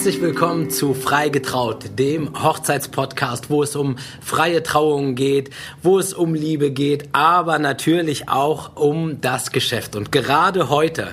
[0.00, 5.50] Herzlich willkommen zu Freigetraut, dem Hochzeitspodcast, wo es um freie Trauungen geht,
[5.82, 9.96] wo es um Liebe geht, aber natürlich auch um das Geschäft.
[9.96, 11.08] Und gerade heute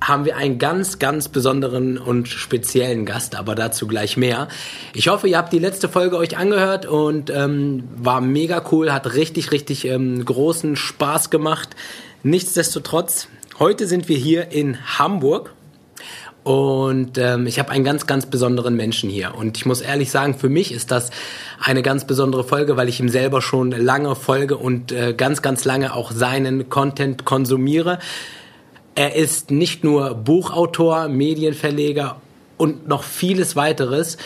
[0.00, 4.48] haben wir einen ganz, ganz besonderen und speziellen Gast, aber dazu gleich mehr.
[4.92, 9.14] Ich hoffe, ihr habt die letzte Folge euch angehört und ähm, war mega cool, hat
[9.14, 11.76] richtig, richtig ähm, großen Spaß gemacht.
[12.24, 13.28] Nichtsdestotrotz,
[13.60, 15.52] heute sind wir hier in Hamburg
[16.42, 19.34] und ähm, ich habe einen ganz, ganz besonderen Menschen hier.
[19.34, 21.10] Und ich muss ehrlich sagen, für mich ist das
[21.62, 25.64] eine ganz besondere Folge, weil ich ihm selber schon lange folge und äh, ganz, ganz
[25.64, 27.98] lange auch seinen Content konsumiere.
[28.94, 32.20] Er ist nicht nur Buchautor, Medienverleger
[32.56, 34.16] und noch vieles weiteres.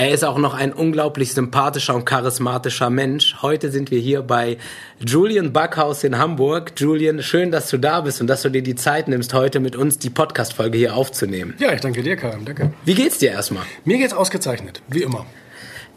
[0.00, 3.36] Er ist auch noch ein unglaublich sympathischer und charismatischer Mensch.
[3.42, 4.56] Heute sind wir hier bei
[4.98, 6.72] Julian Backhaus in Hamburg.
[6.78, 9.76] Julian, schön, dass du da bist und dass du dir die Zeit nimmst, heute mit
[9.76, 11.52] uns die Podcast-Folge hier aufzunehmen.
[11.58, 12.46] Ja, ich danke dir, Karim.
[12.46, 12.72] Danke.
[12.86, 13.64] Wie geht's dir erstmal?
[13.84, 15.26] Mir geht's ausgezeichnet, wie immer.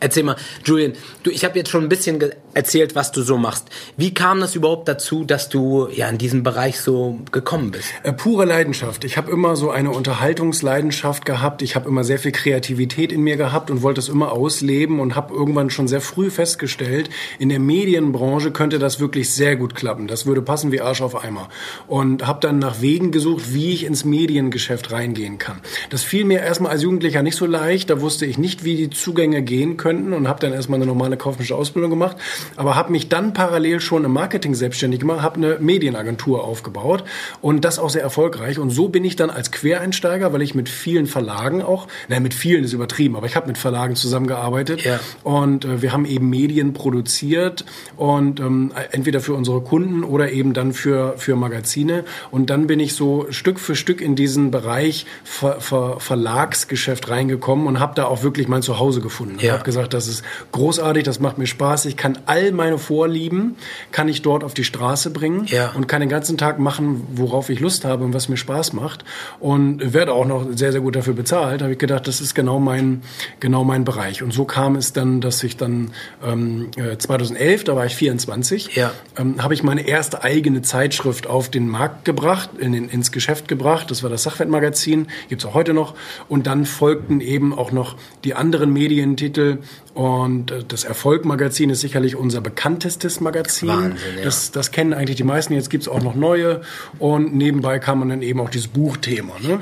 [0.04, 0.92] Erzähl mal, Julian,
[1.24, 2.22] du, ich habe jetzt schon ein bisschen
[2.54, 3.70] erzählt, was du so machst.
[3.96, 7.86] Wie kam das überhaupt dazu, dass du ja in diesem Bereich so gekommen bist?
[8.04, 9.06] Äh, pure Leidenschaft.
[9.06, 11.62] Ich habe immer so eine Unterhaltungsleidenschaft gehabt.
[11.62, 15.16] Ich habe immer sehr viel Kreativität in mir gehabt und wollte es immer ausleben und
[15.16, 20.08] habe irgendwann schon sehr früh festgestellt, in der Medienbranche könnte das wirklich sehr gut klappen.
[20.08, 21.48] Das würde passen wie Arsch auf Eimer.
[21.88, 25.62] Und habe dann nach Wegen gesucht, wie ich ins Mediengeschäft reingehen kann.
[25.90, 27.90] Das fiel mir erstmal als Jugendlicher nicht so leicht.
[27.90, 30.86] Da wusste ich nicht, wie die Zugänge gehen können könnten und habe dann erstmal eine
[30.86, 32.18] normale kaufmännische Ausbildung gemacht,
[32.56, 37.04] aber habe mich dann parallel schon im Marketing selbstständig gemacht, habe eine Medienagentur aufgebaut
[37.42, 40.70] und das auch sehr erfolgreich und so bin ich dann als Quereinsteiger, weil ich mit
[40.70, 45.00] vielen Verlagen auch, nein, mit vielen ist übertrieben, aber ich habe mit Verlagen zusammengearbeitet ja.
[45.24, 47.66] und äh, wir haben eben Medien produziert
[47.98, 52.80] und ähm, entweder für unsere Kunden oder eben dann für für Magazine und dann bin
[52.80, 58.06] ich so Stück für Stück in diesen Bereich Ver, Ver, Verlagsgeschäft reingekommen und habe da
[58.06, 59.38] auch wirklich mein Zuhause gefunden.
[59.40, 59.44] Ja.
[59.44, 61.86] Ich habe gesagt, gesagt, das ist großartig, das macht mir Spaß.
[61.86, 63.56] Ich kann all meine Vorlieben,
[63.92, 65.72] kann ich dort auf die Straße bringen ja.
[65.72, 69.04] und kann den ganzen Tag machen, worauf ich Lust habe und was mir Spaß macht.
[69.40, 71.62] Und werde auch noch sehr, sehr gut dafür bezahlt.
[71.62, 73.02] Da habe ich gedacht, das ist genau mein,
[73.40, 74.24] genau mein Bereich.
[74.24, 75.92] Und so kam es dann, dass ich dann
[76.24, 78.92] ähm, 2011, äh, da war ich 24, ja.
[79.18, 83.48] ähm, habe ich meine erste eigene Zeitschrift auf den Markt gebracht, in den, ins Geschäft
[83.48, 83.92] gebracht.
[83.92, 85.96] Das war das Sachwertmagazin, gibt's auch heute noch.
[86.30, 89.60] Und dann folgten eben auch noch die anderen Medientitel
[89.94, 93.70] und äh, das Erfolg-Magazin ist sicherlich unser bekanntestes Magazin.
[93.70, 94.24] Wahnsinn, ja.
[94.24, 95.54] das, das kennen eigentlich die meisten.
[95.54, 96.62] Jetzt gibt es auch noch neue.
[97.00, 99.34] Und nebenbei kann man dann eben auch dieses Buchthema.
[99.40, 99.60] Ne?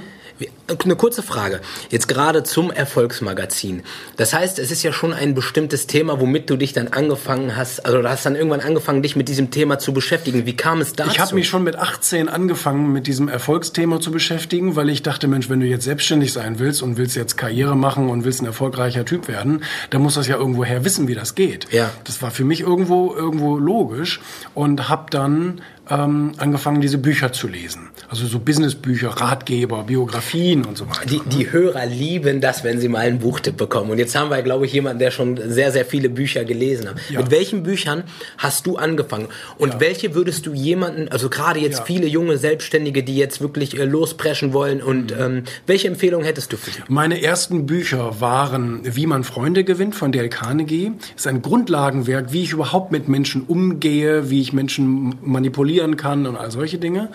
[0.83, 1.61] Eine kurze Frage.
[1.89, 3.83] Jetzt gerade zum Erfolgsmagazin.
[4.17, 7.85] Das heißt, es ist ja schon ein bestimmtes Thema, womit du dich dann angefangen hast,
[7.85, 10.45] also du hast dann irgendwann angefangen, dich mit diesem Thema zu beschäftigen.
[10.45, 11.11] Wie kam es dazu?
[11.11, 15.27] Ich habe mich schon mit 18 angefangen, mit diesem Erfolgsthema zu beschäftigen, weil ich dachte,
[15.27, 18.45] Mensch, wenn du jetzt selbstständig sein willst und willst jetzt Karriere machen und willst ein
[18.45, 21.67] erfolgreicher Typ werden, dann muss das ja irgendwoher wissen, wie das geht.
[21.71, 21.91] Ja.
[22.05, 24.21] Das war für mich irgendwo irgendwo logisch
[24.53, 27.89] und habe dann ähm, angefangen, diese Bücher zu lesen.
[28.09, 31.05] Also so Businessbücher, Ratgeber, Biografien und so weiter.
[31.05, 33.91] Die, die Hörer lieben das, wenn sie mal einen Buchtipp bekommen.
[33.91, 36.95] Und jetzt haben wir, glaube ich, jemanden, der schon sehr, sehr viele Bücher gelesen hat.
[37.09, 37.19] Ja.
[37.19, 38.03] Mit welchen Büchern
[38.37, 39.27] hast du angefangen?
[39.57, 39.79] Und ja.
[39.79, 41.85] welche würdest du jemanden, also gerade jetzt ja.
[41.85, 45.21] viele junge Selbstständige, die jetzt wirklich äh, lospreschen wollen, und mhm.
[45.21, 46.79] ähm, welche Empfehlung hättest du für sie?
[46.87, 50.91] Meine ersten Bücher waren Wie man Freunde gewinnt von Dale Carnegie.
[50.99, 55.97] Das ist ein Grundlagenwerk, wie ich überhaupt mit Menschen umgehe, wie ich Menschen manipuliere kontrollieren
[55.97, 57.09] kann und all solche Dinge.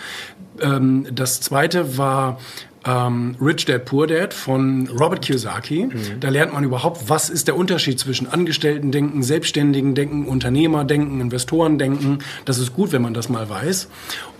[0.60, 2.38] Ähm, das zweite war
[2.86, 5.86] ähm, Rich Dad Poor Dad von Robert Kiyosaki.
[5.86, 6.20] Mhm.
[6.20, 12.20] Da lernt man überhaupt, was ist der Unterschied zwischen Angestellten-Denken, Selbstständigen-Denken, Unternehmer-Denken, Investoren-Denken.
[12.44, 13.88] Das ist gut, wenn man das mal weiß.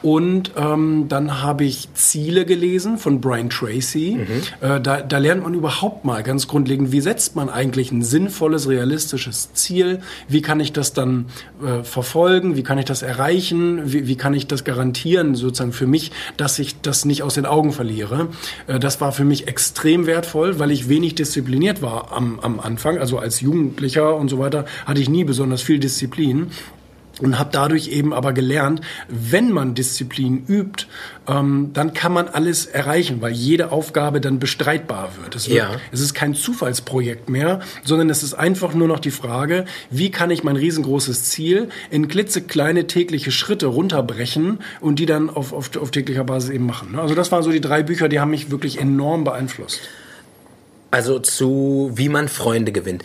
[0.03, 4.19] Und ähm, dann habe ich Ziele gelesen von Brian Tracy.
[4.19, 4.69] Mhm.
[4.69, 8.69] Äh, da, da lernt man überhaupt mal ganz grundlegend, wie setzt man eigentlich ein sinnvolles,
[8.69, 10.00] realistisches Ziel?
[10.29, 11.26] Wie kann ich das dann
[11.65, 12.56] äh, verfolgen?
[12.56, 13.93] Wie kann ich das erreichen?
[13.93, 17.47] Wie, wie kann ich das garantieren, sozusagen für mich, dass ich das nicht aus den
[17.47, 18.29] Augen verliere?
[18.67, 22.99] Äh, das war für mich extrem wertvoll, weil ich wenig diszipliniert war am, am Anfang.
[22.99, 26.50] Also als Jugendlicher und so weiter hatte ich nie besonders viel Disziplin
[27.21, 30.87] und habe dadurch eben aber gelernt, wenn man Disziplin übt,
[31.27, 35.35] ähm, dann kann man alles erreichen, weil jede Aufgabe dann bestreitbar wird.
[35.35, 35.71] Es, wird, ja.
[35.93, 40.31] es ist kein Zufallsprojekt mehr, sondern es ist einfach nur noch die Frage, wie kann
[40.31, 45.91] ich mein riesengroßes Ziel in klitzekleine tägliche Schritte runterbrechen und die dann auf, auf, auf
[45.91, 46.93] täglicher Basis eben machen.
[46.93, 47.01] Ne?
[47.01, 49.81] Also das waren so die drei Bücher, die haben mich wirklich enorm beeinflusst.
[50.91, 53.05] Also zu wie man Freunde gewinnt.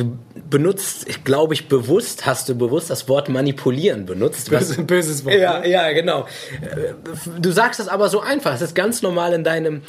[0.00, 0.18] Du
[0.48, 4.50] benutzt, glaube ich, bewusst, hast du bewusst das Wort manipulieren benutzt.
[4.50, 5.34] Was, ein böses Wort.
[5.34, 5.70] Ja, ne?
[5.70, 6.26] ja, genau.
[7.40, 8.54] Du sagst das aber so einfach.
[8.54, 9.82] Es ist ganz normal in deinem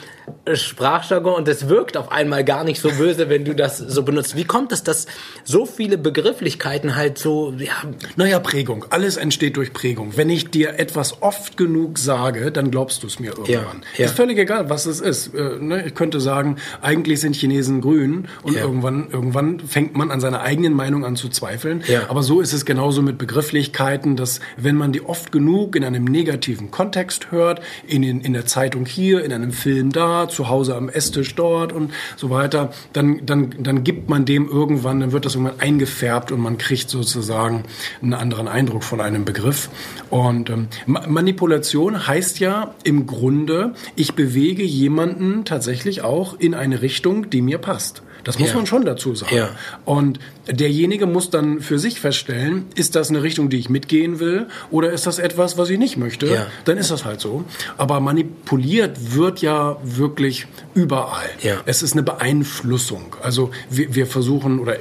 [0.52, 4.36] Sprachjargon und es wirkt auf einmal gar nicht so böse, wenn du das so benutzt.
[4.36, 5.08] Wie kommt es, dass
[5.44, 7.74] so viele Begrifflichkeiten halt so, ja.
[8.16, 8.86] Naja, Prägung.
[8.90, 10.18] Alles entsteht durch Prägung.
[10.18, 13.84] Wenn ich dir etwas oft genug sage, dann glaubst du es mir irgendwann.
[13.96, 14.06] Ja, ja.
[14.06, 15.34] Ist völlig egal, was es ist.
[15.34, 18.62] Äh, ne, ich könnte sagen, eigentlich sind Chinesen grün und ja.
[18.62, 21.84] irgendwann, irgendwann fängt man an seiner eigenen Meinung an zu zweifeln.
[21.88, 22.10] Ja.
[22.10, 26.06] Aber so ist es genauso mit Begrifflichkeiten, dass wenn man die oft genug in einem
[26.06, 30.76] negativen Kontext hört, in, in, in der Zeitung hier, in einem Film da, zu Hause
[30.76, 35.26] am Esstisch dort und so weiter, dann, dann, dann gibt man dem irgendwann, dann wird
[35.26, 37.64] das irgendwann eingefärbt und man kriegt sozusagen
[38.02, 39.70] einen anderen Eindruck von einem Begriff.
[40.10, 47.30] Und ähm, Manipulation heißt ja im Grunde, ich bewege jemanden tatsächlich auch in eine Richtung,
[47.30, 48.04] die mir passt.
[48.24, 48.56] Das muss ja.
[48.56, 49.36] man schon dazu sagen.
[49.36, 49.50] Ja.
[49.86, 54.48] Und derjenige muss dann für sich feststellen, ist das eine Richtung, die ich mitgehen will,
[54.70, 56.28] oder ist das etwas, was ich nicht möchte?
[56.28, 56.48] Ja.
[56.66, 57.44] Dann ist das halt so.
[57.78, 61.30] Aber manipuliert wird ja wirklich überall.
[61.66, 63.16] Es ist eine Beeinflussung.
[63.22, 64.78] Also wir, wir versuchen, oder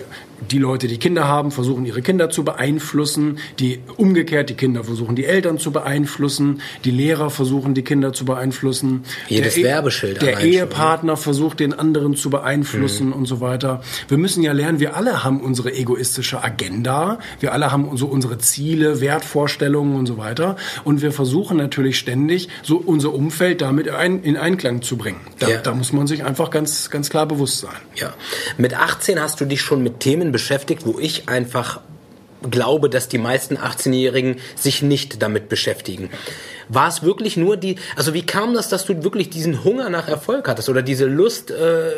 [0.50, 5.16] die Leute, die Kinder haben, versuchen ihre Kinder zu beeinflussen, die umgekehrt die Kinder versuchen
[5.16, 10.22] die Eltern zu beeinflussen, die Lehrer versuchen die Kinder zu beeinflussen, jedes der, e- Werbeschild,
[10.22, 13.12] der Ehepartner versucht den anderen zu beeinflussen mhm.
[13.12, 13.82] und so weiter.
[14.08, 18.38] Wir müssen ja lernen, wir alle haben unsere egoistische Agenda, wir alle haben so unsere
[18.38, 23.88] Ziele, Wertvorstellungen und so weiter und wir versuchen natürlich ständig so unser Umfeld damit
[24.22, 25.20] in Einklang zu bringen.
[25.38, 25.58] Da, ja.
[25.58, 27.76] da muss man sich einfach ganz ganz klar bewusst sein.
[27.96, 28.14] Ja,
[28.56, 31.80] mit 18 hast du dich schon mit Themen beschäftigt, wo ich einfach
[32.48, 36.10] glaube, dass die meisten 18-Jährigen sich nicht damit beschäftigen.
[36.68, 40.08] War es wirklich nur die, also wie kam das, dass du wirklich diesen Hunger nach
[40.08, 41.90] Erfolg hattest oder diese Lust, äh,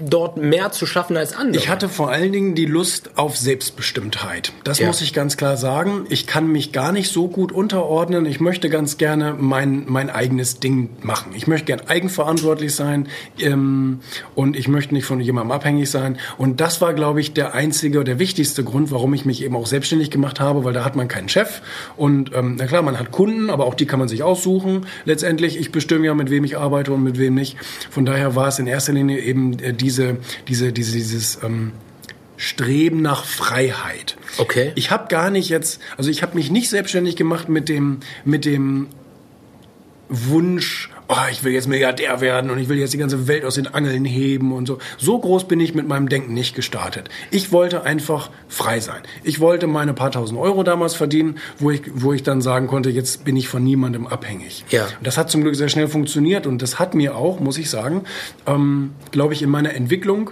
[0.00, 1.62] dort mehr zu schaffen als andere?
[1.62, 4.52] Ich hatte vor allen Dingen die Lust auf Selbstbestimmtheit.
[4.64, 4.86] Das ja.
[4.86, 6.06] muss ich ganz klar sagen.
[6.08, 8.26] Ich kann mich gar nicht so gut unterordnen.
[8.26, 11.32] Ich möchte ganz gerne mein, mein eigenes Ding machen.
[11.34, 13.08] Ich möchte gern eigenverantwortlich sein
[13.38, 14.00] ähm,
[14.34, 16.18] und ich möchte nicht von jemandem abhängig sein.
[16.38, 19.66] Und das war, glaube ich, der einzige, der wichtigste Grund, warum ich mich eben auch
[19.66, 21.62] selbstständig gemacht habe, weil da hat man keinen Chef.
[21.96, 24.86] Und ähm, na klar, man hat Kunden, aber auch die kann man sich aussuchen.
[25.04, 27.56] Letztendlich, ich bestimme ja, mit wem ich arbeite und mit wem nicht.
[27.90, 30.16] Von daher war es in erster Linie eben äh, diese,
[30.48, 31.72] diese, diese, dieses ähm,
[32.36, 34.16] Streben nach Freiheit.
[34.38, 34.72] Okay.
[34.74, 38.44] Ich habe gar nicht jetzt, also ich habe mich nicht selbstständig gemacht mit dem, mit
[38.44, 38.88] dem
[40.08, 43.56] Wunsch, oh, ich will jetzt Milliardär werden und ich will jetzt die ganze Welt aus
[43.56, 44.78] den Angeln heben und so.
[44.98, 47.08] So groß bin ich mit meinem Denken nicht gestartet.
[47.30, 49.02] Ich wollte einfach frei sein.
[49.22, 52.90] Ich wollte meine paar tausend Euro damals verdienen, wo ich, wo ich dann sagen konnte,
[52.90, 54.64] jetzt bin ich von niemandem abhängig.
[54.70, 54.84] Ja.
[54.84, 57.70] Und das hat zum Glück sehr schnell funktioniert und das hat mir auch, muss ich
[57.70, 58.04] sagen,
[58.46, 60.30] ähm, glaube ich, in meiner Entwicklung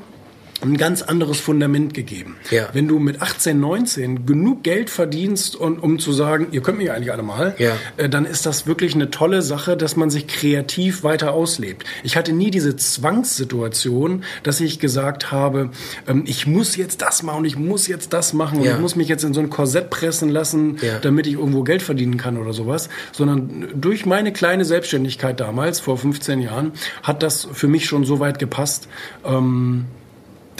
[0.62, 2.36] ein ganz anderes Fundament gegeben.
[2.50, 2.68] Ja.
[2.72, 6.90] Wenn du mit 18, 19 genug Geld verdienst, und, um zu sagen, ihr könnt mich
[6.90, 7.76] eigentlich alle mal, ja.
[7.96, 11.84] äh, dann ist das wirklich eine tolle Sache, dass man sich kreativ weiter auslebt.
[12.02, 15.70] Ich hatte nie diese Zwangssituation, dass ich gesagt habe,
[16.06, 18.74] ähm, ich muss jetzt das machen und ich muss jetzt das machen und ja.
[18.74, 22.16] ich muss mich jetzt in so ein Korsett pressen lassen, damit ich irgendwo Geld verdienen
[22.16, 26.72] kann oder sowas, sondern durch meine kleine Selbstständigkeit damals, vor 15 Jahren,
[27.02, 28.88] hat das für mich schon so weit gepasst,
[29.24, 29.86] ähm,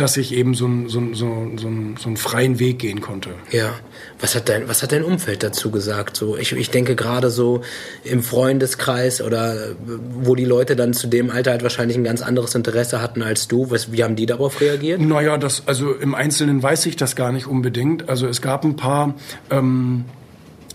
[0.02, 3.30] dass ich eben so, ein, so, ein, so, ein, so, einen freien Weg gehen konnte.
[3.52, 3.72] Ja.
[4.20, 6.16] Was hat dein, was hat dein Umfeld dazu gesagt?
[6.16, 7.62] So, ich, ich denke gerade so
[8.02, 9.76] im Freundeskreis oder
[10.12, 13.46] wo die Leute dann zu dem Alter halt wahrscheinlich ein ganz anderes Interesse hatten als
[13.46, 13.70] du.
[13.70, 15.00] Was, wie haben die darauf reagiert?
[15.00, 18.08] Naja, das, also im Einzelnen weiß ich das gar nicht unbedingt.
[18.08, 19.14] Also es gab ein paar
[19.50, 20.04] ähm,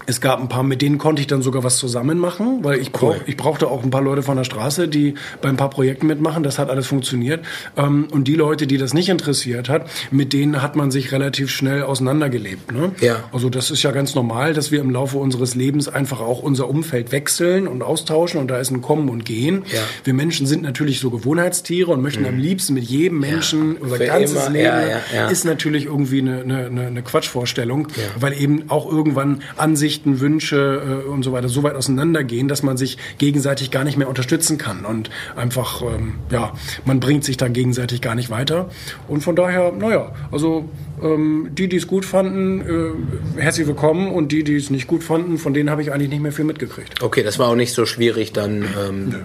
[0.08, 2.94] es gab ein paar, mit denen konnte ich dann sogar was zusammen machen, weil ich,
[2.94, 6.08] brauch, ich brauchte auch ein paar Leute von der Straße, die bei ein paar Projekten
[6.08, 6.44] mitmachen.
[6.44, 7.46] Das hat alles funktioniert.
[7.76, 11.50] Ähm, und die Leute, die das nicht interessiert hat, mit denen hat man sich relativ
[11.50, 12.72] schnell auseinandergelebt.
[12.72, 12.94] Ne?
[13.02, 13.26] Ja.
[13.34, 16.70] Also das ist ja ganz normal, dass wir im Laufe unseres Lebens einfach auch unser
[16.70, 19.64] Umfeld wechseln und austauschen und da ist ein Kommen und Gehen.
[19.74, 19.82] Ja.
[20.06, 22.30] Wir Menschen sind natürlich so Gewohnheitstiere und möchten mhm.
[22.30, 23.80] am liebsten mit jedem Menschen ja.
[23.82, 24.50] unser ganzes immer.
[24.52, 24.78] Leben
[25.14, 31.04] ja, ist natürlich irgendwie eine, eine, eine Quatschvorstellung, weil eben auch irgendwann Ansicht Ansichten, Wünsche
[31.06, 34.58] äh, und so weiter so weit auseinandergehen, dass man sich gegenseitig gar nicht mehr unterstützen
[34.58, 36.54] kann und einfach, ähm, ja,
[36.86, 38.70] man bringt sich da gegenseitig gar nicht weiter.
[39.08, 40.70] Und von daher, naja, also
[41.02, 45.04] ähm, die, die es gut fanden, äh, herzlich willkommen und die, die es nicht gut
[45.04, 47.02] fanden, von denen habe ich eigentlich nicht mehr viel mitgekriegt.
[47.02, 48.66] Okay, das war auch nicht so schwierig dann.
[48.80, 49.16] Ähm,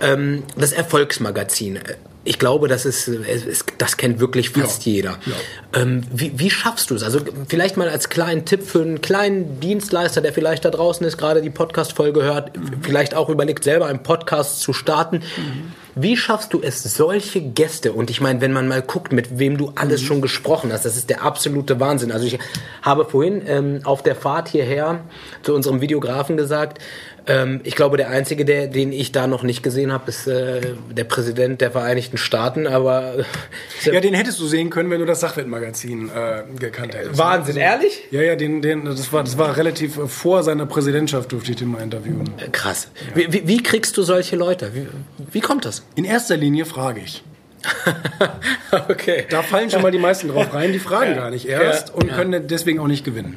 [0.00, 1.78] ähm, das Erfolgsmagazin
[2.24, 4.92] ich glaube, das ist, es, das kennt wirklich fast Ja.
[4.92, 5.10] jeder.
[5.26, 5.80] Ja.
[5.82, 7.02] Ähm, wie, wie schaffst du es?
[7.02, 11.18] Also vielleicht mal als kleinen Tipp für einen kleinen Dienstleister, der vielleicht da draußen ist,
[11.18, 12.82] gerade die Podcast-Folge hört, Mhm.
[12.82, 15.22] vielleicht auch überlegt, selber einen Podcast zu starten.
[15.96, 19.56] Wie schaffst du es, solche Gäste, und ich meine, wenn man mal guckt, mit wem
[19.56, 20.06] du alles Mhm.
[20.06, 22.10] schon gesprochen hast, das ist der absolute Wahnsinn.
[22.10, 22.38] Also ich
[22.82, 25.00] habe vorhin ähm, auf der Fahrt hierher
[25.42, 26.78] zu unserem Videografen gesagt,
[27.26, 30.60] ähm, ich glaube, der einzige, der, den ich da noch nicht gesehen habe, ist äh,
[30.90, 33.14] der Präsident der Vereinigten Staaten, aber
[33.84, 37.18] Ja, den hättest du sehen können, wenn du das Sachweltmagazin äh, gekannt hättest.
[37.18, 38.02] Wahnsinn, ehrlich?
[38.10, 41.56] Ja, ja, den, den, das, war, das war relativ äh, vor seiner Präsidentschaft, durfte ich
[41.56, 42.30] den mal interviewen.
[42.38, 42.88] Äh, Krass.
[43.14, 44.72] Wie, wie, wie kriegst du solche Leute?
[44.74, 44.86] Wie,
[45.32, 45.82] wie kommt das?
[45.94, 47.22] In erster Linie frage ich.
[48.88, 49.26] okay.
[49.30, 51.16] Da fallen schon mal die meisten drauf rein, die fragen ja.
[51.16, 51.94] gar nicht erst ja.
[51.94, 52.14] und ja.
[52.14, 53.36] können deswegen auch nicht gewinnen.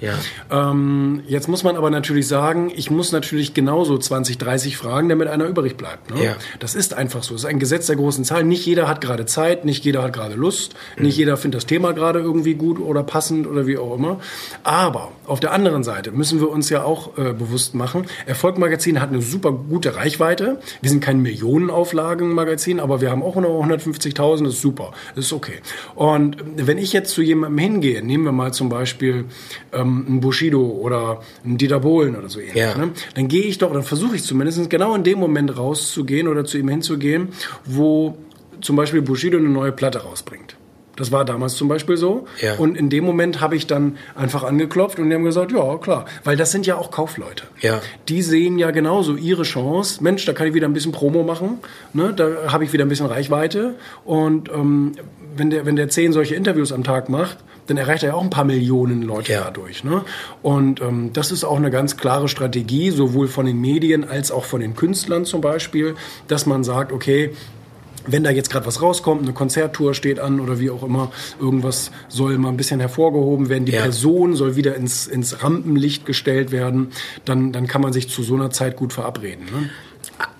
[0.52, 5.28] Ähm, jetzt muss man aber natürlich sagen, ich muss natürlich genauso 20, 30 fragen, damit
[5.28, 6.14] einer übrig bleibt.
[6.14, 6.36] Ne?
[6.60, 7.34] Das ist einfach so.
[7.34, 8.48] Das ist ein Gesetz der großen Zahlen.
[8.48, 11.06] Nicht jeder hat gerade Zeit, nicht jeder hat gerade Lust, mhm.
[11.06, 14.20] nicht jeder findet das Thema gerade irgendwie gut oder passend oder wie auch immer.
[14.64, 19.10] Aber auf der anderen Seite müssen wir uns ja auch äh, bewusst machen, Erfolgmagazin hat
[19.10, 20.60] eine super gute Reichweite.
[20.82, 24.17] Wir sind kein Millionenauflagenmagazin, aber wir haben auch nur 150.000.
[24.18, 25.60] 50.000 ist super, ist okay.
[25.96, 29.26] Und wenn ich jetzt zu jemandem hingehe, nehmen wir mal zum Beispiel
[29.72, 32.78] ähm, einen Bushido oder einen Dieter Bohlen oder so ähnlich, ja.
[32.78, 32.92] ne?
[33.16, 36.58] dann gehe ich doch, dann versuche ich zumindest genau in dem Moment rauszugehen oder zu
[36.58, 37.30] ihm hinzugehen,
[37.66, 38.18] wo
[38.62, 40.57] zum Beispiel Bushido eine neue Platte rausbringt.
[40.98, 42.28] Das war damals zum Beispiel so.
[42.42, 42.56] Ja.
[42.56, 46.06] Und in dem Moment habe ich dann einfach angeklopft und die haben gesagt, ja, klar.
[46.26, 47.46] Weil das sind ja auch Kaufleute.
[47.62, 47.80] Ja.
[48.10, 50.04] Die sehen ja genauso ihre Chance.
[50.04, 51.60] Mensch, da kann ich wieder ein bisschen Promo machen.
[51.94, 52.14] Ne?
[52.14, 53.76] Da habe ich wieder ein bisschen Reichweite.
[54.04, 54.92] Und ähm,
[55.36, 57.38] wenn, der, wenn der zehn solche Interviews am Tag macht,
[57.68, 59.42] dann erreicht er ja auch ein paar Millionen Leute Ja.
[59.44, 59.84] dadurch.
[59.84, 60.04] Ne?
[60.42, 64.46] Und ähm, das ist auch eine ganz klare Strategie, sowohl von den Medien als auch
[64.46, 65.96] von den Künstlern zum Beispiel,
[66.28, 67.32] dass man sagt, okay,
[68.08, 71.92] wenn da jetzt gerade was rauskommt, eine Konzerttour steht an oder wie auch immer, irgendwas
[72.08, 73.82] soll mal ein bisschen hervorgehoben werden, die Ja.
[73.82, 76.90] Person soll wieder ins, ins Rampenlicht gestellt werden,
[77.26, 79.46] dann, dann kann man sich zu so einer Zeit gut verabreden.
[79.46, 79.70] Ne?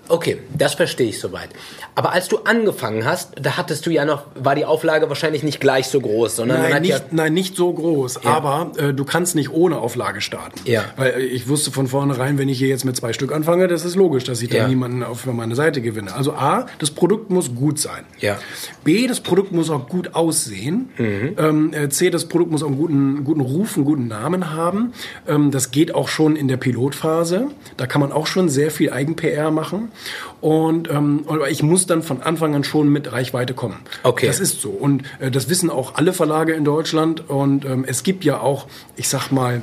[0.08, 1.50] Okay, das verstehe ich soweit.
[1.94, 5.60] Aber als du angefangen hast, da hattest du ja noch, war die Auflage wahrscheinlich nicht
[5.60, 9.34] gleich so groß, sondern Nein nicht, ja nein, nicht so groß, aber äh, du kannst
[9.34, 10.60] nicht ohne Auflage starten.
[10.64, 10.84] Ja.
[10.96, 13.84] Weil äh, ich wusste von vornherein, wenn ich hier jetzt mit zwei Stück anfange, das
[13.84, 14.62] ist logisch, dass ich Ja.
[14.62, 16.14] da niemanden auf meine Seite gewinne.
[16.14, 18.04] Also A, das Produkt muss gut sein.
[18.20, 18.38] Ja.
[18.84, 20.90] B, das Produkt muss auch gut aussehen.
[20.98, 24.92] Ähm, äh, C, das Produkt muss auch einen guten, guten Ruf, einen guten Namen haben.
[25.26, 27.48] Ähm, das geht auch schon in der Pilotphase.
[27.76, 29.90] Da kann man auch schon sehr viel Eigen-PR machen.
[30.40, 33.80] Und ähm, aber ich muss dann von Anfang an schon mit Reichweite kommen.
[34.02, 34.26] Okay.
[34.26, 34.70] Das ist so.
[34.70, 37.28] Und äh, das wissen auch alle Verlage in Deutschland.
[37.28, 39.62] Und ähm, es gibt ja auch, ich sag mal,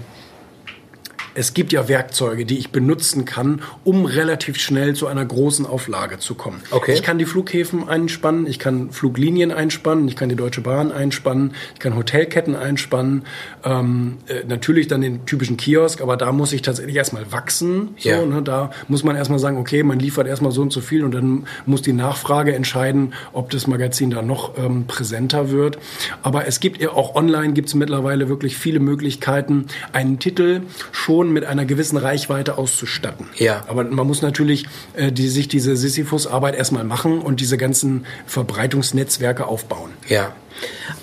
[1.35, 6.17] es gibt ja Werkzeuge, die ich benutzen kann, um relativ schnell zu einer großen Auflage
[6.17, 6.61] zu kommen.
[6.71, 6.93] Okay.
[6.93, 11.53] Ich kann die Flughäfen einspannen, ich kann Fluglinien einspannen, ich kann die Deutsche Bahn einspannen,
[11.73, 13.23] ich kann Hotelketten einspannen,
[13.63, 17.89] ähm, äh, natürlich dann den typischen Kiosk, aber da muss ich tatsächlich erstmal wachsen.
[17.97, 18.25] So, Ja.
[18.25, 21.13] ne, da muss man erstmal sagen, okay, man liefert erstmal so und so viel und
[21.13, 25.77] dann muss die Nachfrage entscheiden, ob das Magazin da noch ähm, präsenter wird.
[26.23, 30.61] Aber es gibt ja auch online gibt es mittlerweile wirklich viele Möglichkeiten, einen Titel
[30.91, 33.27] schon mit einer gewissen Reichweite auszustatten.
[33.35, 33.63] Ja.
[33.67, 39.47] Aber man muss natürlich äh, die, sich diese Sisyphus-Arbeit erstmal machen und diese ganzen Verbreitungsnetzwerke
[39.47, 39.91] aufbauen.
[40.07, 40.33] Ja.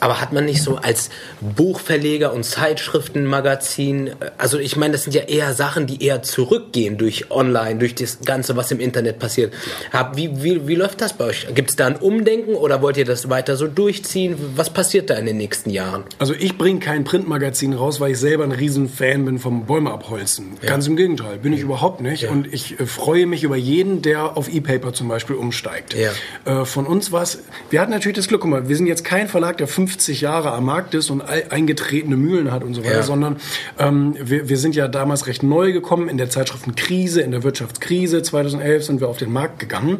[0.00, 5.22] Aber hat man nicht so als Buchverleger und Zeitschriftenmagazin, also ich meine, das sind ja
[5.22, 9.52] eher Sachen, die eher zurückgehen durch online, durch das Ganze, was im Internet passiert.
[9.92, 11.46] Hab, wie, wie, wie läuft das bei euch?
[11.54, 14.36] Gibt es da ein Umdenken oder wollt ihr das weiter so durchziehen?
[14.56, 16.04] Was passiert da in den nächsten Jahren?
[16.18, 19.90] Also ich bringe kein Printmagazin raus, weil ich selber ein riesen Fan bin vom Bäume
[19.90, 20.56] abholzen.
[20.64, 22.24] Ganz im Gegenteil, bin ich überhaupt nicht.
[22.24, 25.94] Und ich äh, freue mich über jeden, der auf E-Paper zum Beispiel umsteigt.
[25.94, 26.12] Ja.
[26.44, 27.40] Äh, von uns war es,
[27.70, 30.52] wir hatten natürlich das Glück, guck mal, wir sind jetzt kein Verlag, der 50 Jahre
[30.52, 33.02] am Markt ist und ei- eingetretene Mühlen hat und so weiter, Ja.
[33.02, 33.36] sondern
[33.78, 38.22] ähm, wir, wir sind ja damals recht neu gekommen in der Zeitschriftenkrise, in der Wirtschaftskrise
[38.22, 39.98] 2011 sind wir auf den Markt gegangen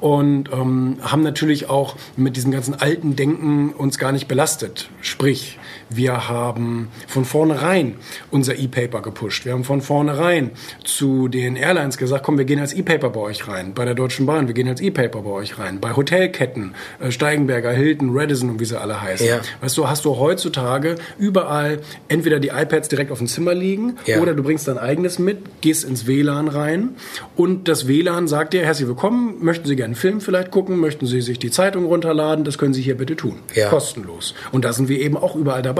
[0.00, 4.88] und ähm, haben natürlich auch mit diesem ganzen alten Denken uns gar nicht belastet.
[5.00, 7.94] Sprich, wir haben von vornherein
[8.30, 9.44] unser E-Paper gepusht.
[9.44, 10.50] Wir haben von vornherein
[10.84, 13.72] zu den Airlines gesagt, komm, wir gehen als E-Paper bei euch rein.
[13.74, 15.80] Bei der Deutschen Bahn, wir gehen als E-Paper bei euch rein.
[15.80, 19.26] Bei Hotelketten, äh, Steigenberger, Hilton, Radisson und wie sie alle heißen.
[19.26, 19.40] Ja.
[19.60, 21.78] Weißt du, hast du heutzutage überall
[22.08, 24.18] entweder die iPads direkt auf dem Zimmer liegen Ja.
[24.20, 26.90] oder du bringst dein eigenes mit, gehst ins WLAN rein
[27.36, 31.06] und das WLAN sagt dir, herzlich willkommen, möchten Sie gerne einen Film vielleicht gucken, möchten
[31.06, 33.36] Sie sich die Zeitung runterladen, das können Sie hier bitte tun.
[33.54, 33.68] Ja.
[33.68, 34.34] Kostenlos.
[34.50, 35.75] Und da sind wir eben auch überall dabei.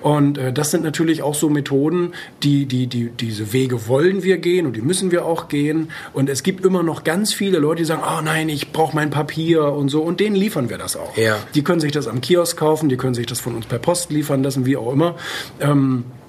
[0.00, 4.38] Und äh, das sind natürlich auch so Methoden, die, die, die, diese Wege wollen wir
[4.38, 5.90] gehen und die müssen wir auch gehen.
[6.12, 9.10] Und es gibt immer noch ganz viele Leute, die sagen, oh nein, ich brauche mein
[9.10, 10.02] Papier und so.
[10.02, 11.16] Und denen liefern wir das auch.
[11.16, 11.36] Ja.
[11.54, 14.10] Die können sich das am Kiosk kaufen, die können sich das von uns per Post
[14.10, 15.16] liefern lassen, wie auch immer.
[15.60, 16.19] Ähm, äh,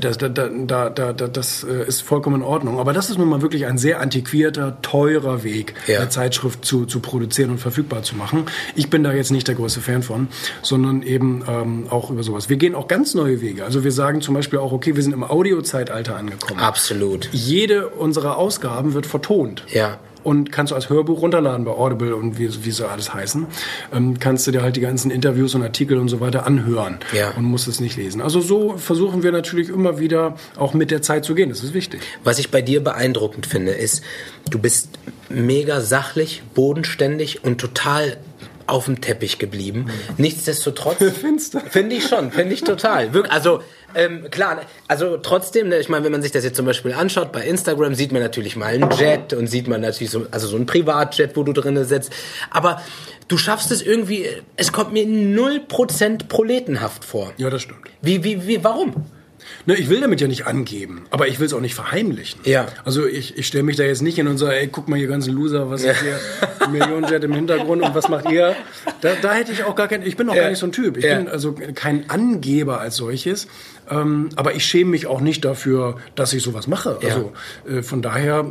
[0.00, 2.78] das, da, da, da, das äh, ist vollkommen in Ordnung.
[2.80, 6.00] Aber das ist nun mal wirklich ein sehr antiquierter, teurer Weg, Ja.
[6.00, 8.46] eine Zeitschrift zu, zu produzieren und verfügbar zu machen.
[8.74, 10.28] Ich bin da jetzt nicht der größte Fan von,
[10.62, 12.48] sondern eben ähm, auch über sowas.
[12.48, 13.64] Wir gehen auch ganz neue Wege.
[13.64, 16.60] Also wir sagen zum Beispiel auch, okay, wir sind im Audiozeitalter angekommen.
[16.60, 17.28] Absolut.
[17.32, 19.64] Jede unserer Ausgaben wird vertont.
[19.72, 19.98] Ja.
[20.26, 23.46] Und kannst du als Hörbuch runterladen bei Audible und wie, wie so alles heißen.
[23.94, 27.30] Ähm, kannst du dir halt die ganzen Interviews und Artikel und so weiter anhören Ja.
[27.36, 28.20] und musst es nicht lesen.
[28.20, 31.48] Also so versuchen wir natürlich immer wieder auch mit der Zeit zu gehen.
[31.50, 32.00] Das ist wichtig.
[32.24, 34.02] Was ich bei dir beeindruckend finde, ist,
[34.50, 38.16] du bist mega sachlich, bodenständig und total
[38.66, 39.90] auf dem Teppich geblieben.
[40.16, 40.96] Nichtsdestotrotz.
[41.20, 41.60] Findest du?
[41.60, 43.10] Finde ich schon, finde ich total.
[43.28, 43.60] Also,
[43.94, 47.32] ähm, klar, also trotzdem, ne, ich meine, wenn man sich das jetzt zum Beispiel anschaut,
[47.32, 50.56] bei Instagram sieht man natürlich mal einen Jet und sieht man natürlich so, also so
[50.56, 52.12] einen Privatjet, wo du drinne sitzt.
[52.50, 52.82] Aber
[53.28, 57.32] du schaffst es irgendwie, es kommt mir 0% proletenhaft vor.
[57.36, 57.80] Ja, das stimmt.
[58.02, 59.06] Wie, wie, wie, warum?
[59.66, 62.40] Ne, ich will damit ja nicht angeben, aber ich will es auch nicht verheimlichen.
[62.44, 62.66] Ja.
[62.84, 65.08] Also ich, ich stelle mich da jetzt nicht hin und sage, ey, guck mal, ihr
[65.08, 66.18] ganzen Loser, was ist hier,
[66.70, 68.54] Millionenjet im Hintergrund und was macht ihr?
[69.00, 70.42] Da, da hätte ich auch gar kein, ich bin auch Ja.
[70.42, 70.96] gar nicht so ein Typ.
[70.96, 71.16] Ich Ja.
[71.18, 73.48] bin also kein Angeber als solches,
[73.90, 76.98] ähm, aber ich schäme mich auch nicht dafür, dass ich sowas mache.
[77.02, 77.08] Ja.
[77.08, 77.32] Also
[77.68, 78.44] äh, von daher,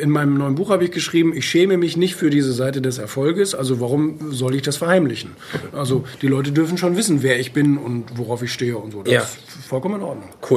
[0.00, 2.98] in meinem neuen Buch habe ich geschrieben, ich schäme mich nicht für diese Seite des
[2.98, 5.30] Erfolges, also warum soll ich das verheimlichen?
[5.72, 9.02] Also die Leute dürfen schon wissen, wer ich bin und worauf ich stehe und so.
[9.02, 9.20] Das Ja.
[9.22, 9.38] ist
[9.68, 10.28] vollkommen in Ordnung.
[10.48, 10.51] Cool.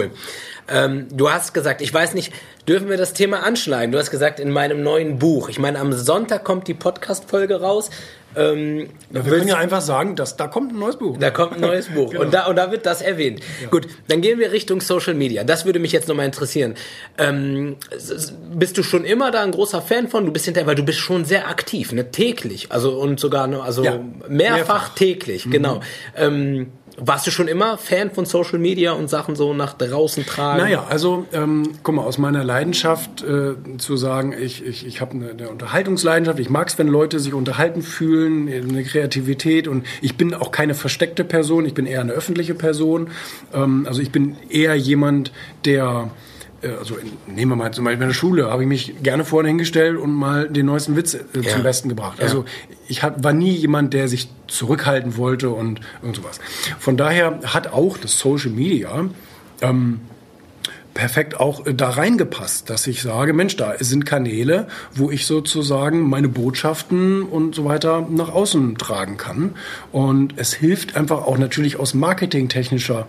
[0.67, 2.33] Ähm, du hast gesagt, ich weiß nicht,
[2.67, 3.91] dürfen wir das Thema anschneiden?
[3.91, 5.49] Du hast gesagt, in meinem neuen Buch.
[5.49, 7.91] Ich meine, am Sonntag kommt die Podcast-Folge raus.
[8.35, 11.17] Ähm, Ja, wir können ja einfach sagen, dass da kommt ein neues Buch.
[11.19, 12.23] da kommt ein neues Buch Genau.
[12.23, 13.41] und, da, und da wird das erwähnt.
[13.71, 15.43] Gut, dann gehen wir Richtung Social Media.
[15.43, 16.73] Das würde mich jetzt nochmal interessieren.
[17.19, 17.77] Ähm,
[18.53, 20.25] bist du schon immer da ein großer Fan von?
[20.25, 22.11] Du bist hinterher, weil du bist schon sehr aktiv, ne?
[22.11, 24.89] täglich, also und sogar also Ja, mehrfach, mehrfach.
[24.91, 24.95] Mhm.
[24.95, 25.79] täglich, genau.
[26.17, 30.59] Ähm, warst du schon immer Fan von Social Media und Sachen so nach draußen tragen?
[30.59, 35.13] Naja, also ähm, guck mal, aus meiner Leidenschaft äh, zu sagen, ich, ich, ich habe
[35.13, 40.15] eine, eine Unterhaltungsleidenschaft, ich mag es, wenn Leute sich unterhalten fühlen, eine Kreativität und ich
[40.15, 43.09] bin auch keine versteckte Person, ich bin eher eine öffentliche Person.
[43.53, 45.31] Ähm, also ich bin eher jemand,
[45.65, 46.34] der äh,
[46.79, 49.47] also in, nehmen wir mal zum Beispiel in der Schule, habe ich mich gerne vorne
[49.49, 51.51] hingestellt und mal den neuesten Witz äh, Ja.
[51.51, 52.19] zum Besten gebracht.
[52.19, 52.25] Ja.
[52.25, 52.45] Also
[52.87, 56.39] ich hab, war nie jemand, der sich zurückhalten wollte und, und sowas.
[56.79, 59.05] Von daher hat auch das Social Media
[59.61, 60.01] ähm,
[60.93, 66.09] perfekt auch äh, da reingepasst, dass ich sage, Mensch, da sind Kanäle, wo ich sozusagen
[66.09, 69.55] meine Botschaften und so weiter nach außen tragen kann.
[69.91, 73.07] Und es hilft einfach auch natürlich aus marketingtechnischer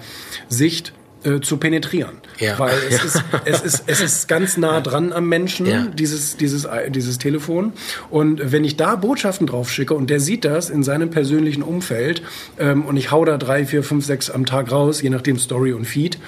[0.49, 0.93] Sicht
[1.27, 2.17] äh, zu penetrieren.
[2.39, 2.59] Ja.
[2.59, 5.87] Weil es, Ist, es, ist, es ist ganz nah dran am Menschen, Ja.
[5.87, 7.73] dieses, dieses, dieses Telefon.
[8.11, 12.23] Und wenn ich da Botschaften drauf schicke und der sieht das in seinem persönlichen Umfeld
[12.59, 15.73] ähm, und ich hau da drei, vier, fünf, sechs am Tag raus, je nachdem Story
[15.73, 16.19] und Feed,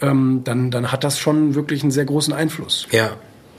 [0.00, 2.86] ähm, dann, dann hat das schon wirklich einen sehr großen Einfluss.
[2.90, 3.12] Ja.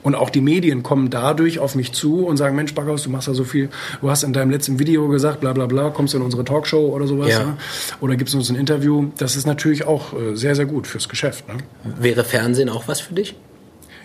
[0.04, 3.28] Und auch die Medien kommen dadurch auf mich zu und sagen, Mensch, Backhaus, du machst
[3.28, 3.70] da so viel,
[4.02, 6.90] du hast in deinem letzten Video gesagt, bla bla bla, kommst du in unsere Talkshow
[6.94, 7.40] oder sowas, Ja.
[7.44, 7.58] ne?
[8.00, 9.08] oder gibst uns ein Interview.
[9.18, 11.48] Das ist natürlich auch äh, sehr, sehr gut fürs Geschäft.
[11.48, 11.56] Ne?
[12.00, 13.36] Wäre Fernsehen auch was für dich?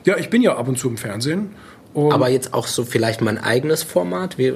[0.04, 1.50] Ja, ich bin ja ab und zu im Fernsehen.
[1.94, 4.36] Und Aber jetzt auch so vielleicht mein eigenes Format?
[4.36, 4.54] Wie, äh,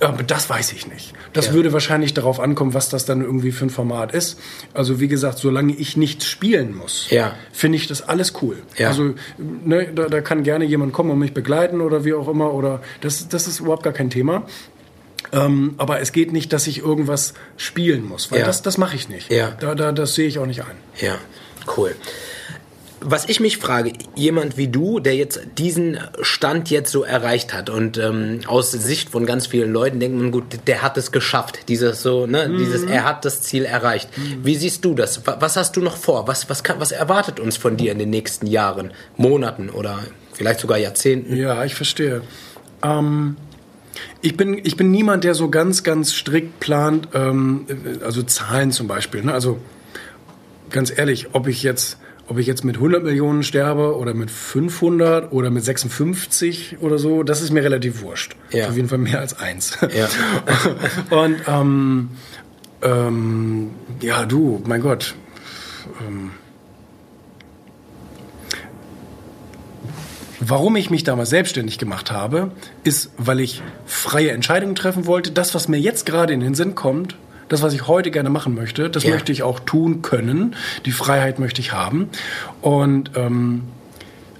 [0.00, 1.12] Aber das weiß ich nicht.
[1.34, 1.52] Das Ja.
[1.52, 4.40] würde wahrscheinlich darauf ankommen, was das dann irgendwie für ein Format ist.
[4.72, 7.34] Also wie gesagt, solange ich nichts spielen muss, Ja.
[7.52, 8.56] finde ich das alles cool.
[8.78, 8.88] Ja.
[8.88, 12.54] Also ne, da, da kann gerne jemand kommen und mich begleiten oder wie auch immer.
[12.54, 14.44] Oder das, das ist überhaupt gar kein Thema.
[15.32, 19.10] Ähm, aber es geht nicht, dass ich irgendwas spielen muss, weil das, das mache ich
[19.10, 19.30] nicht.
[19.30, 19.50] Ja.
[19.60, 20.76] Da, da, das sehe ich auch nicht ein.
[20.98, 21.16] Ja,
[21.76, 21.94] cool.
[23.00, 27.70] Was ich mich frage, jemand wie du, der jetzt diesen Stand jetzt so erreicht hat
[27.70, 31.68] und ähm, aus Sicht von ganz vielen Leuten denkt man, gut, der hat es geschafft,
[31.68, 34.08] dieses so, ne, dieses, er hat das Ziel erreicht.
[34.42, 35.24] Wie siehst du das?
[35.26, 36.26] Wa- Was hast du noch vor?
[36.26, 40.00] Was, was, kann, was erwartet uns von dir in den nächsten Jahren, Monaten oder
[40.32, 41.36] vielleicht sogar Jahrzehnten?
[41.36, 42.22] Ja, ich verstehe.
[42.82, 43.36] Ähm,
[44.22, 47.66] ich, bin, ich bin niemand, der so ganz, ganz strikt plant, ähm,
[48.04, 49.22] also Zahlen zum Beispiel.
[49.22, 49.32] Ne?
[49.32, 49.58] Also
[50.70, 55.32] ganz ehrlich, ob ich jetzt ob ich jetzt mit 100 Millionen sterbe oder mit 500
[55.32, 58.36] oder mit 56 oder so, das ist mir relativ wurscht.
[58.50, 58.68] Ja.
[58.68, 59.78] Auf jeden Fall mehr als eins.
[59.96, 60.08] Ja.
[61.16, 62.10] Und ähm,
[62.82, 63.70] ähm,
[64.02, 65.14] ja, du, mein Gott.
[66.06, 66.30] Ähm,
[70.40, 72.52] Warum ich mich damals selbstständig gemacht habe,
[72.84, 75.32] ist, weil ich freie Entscheidungen treffen wollte.
[75.32, 77.16] Das, was mir jetzt gerade in den Sinn kommt,
[77.48, 79.10] das, was ich heute gerne machen möchte, das Ja.
[79.10, 80.54] möchte ich auch tun können.
[80.86, 82.08] Die Freiheit möchte ich haben.
[82.60, 83.62] Und ähm,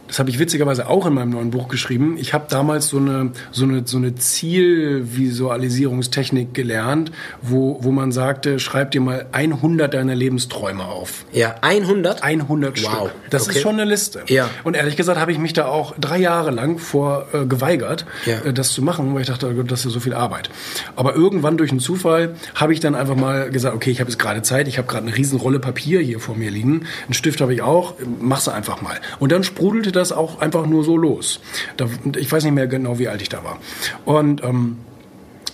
[0.09, 2.17] das habe ich witzigerweise auch in meinem neuen Buch geschrieben.
[2.19, 8.59] Ich habe damals so eine, so eine, so eine Zielvisualisierungstechnik gelernt, wo, wo man sagte,
[8.59, 11.25] schreib dir mal 100 deiner Lebensträume auf.
[11.33, 12.23] Ja, 100?
[12.23, 13.11] 100 Wow, Stück.
[13.31, 13.57] Das okay.
[13.57, 14.23] ist schon eine Liste.
[14.29, 14.51] Ja.
[14.65, 18.39] Und ehrlich gesagt habe ich mich da auch drei Jahre lang vor äh, geweigert, Ja.
[18.41, 20.51] äh, das zu machen, weil ich dachte, oh das ist so viel Arbeit.
[20.97, 24.19] Aber irgendwann durch einen Zufall habe ich dann einfach mal gesagt, okay, ich habe jetzt
[24.19, 27.41] gerade Zeit, ich habe gerade eine riesen Rolle Papier hier vor mir liegen, einen Stift
[27.41, 28.99] habe ich auch, mach's einfach mal.
[29.19, 31.41] Und dann sprudelte das auch einfach nur so los.
[31.77, 33.59] Da, ich weiß nicht mehr genau, wie alt ich da war.
[34.05, 34.79] Und ähm,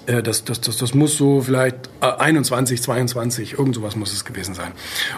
[0.06, 4.24] äh, das, das, das, das muss so vielleicht äh, 21, 22, irgend sowas muss es
[4.24, 4.72] gewesen sein.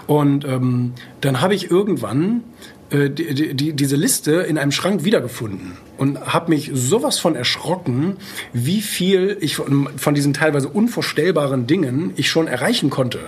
[0.06, 2.44] Und ähm, dann habe ich irgendwann
[2.90, 7.34] äh, die, die, die, diese Liste in einem Schrank wiedergefunden und habe mich sowas von
[7.34, 8.16] erschrocken,
[8.52, 13.18] wie viel ich von, von diesen teilweise unvorstellbaren Dingen ich schon erreichen konnte.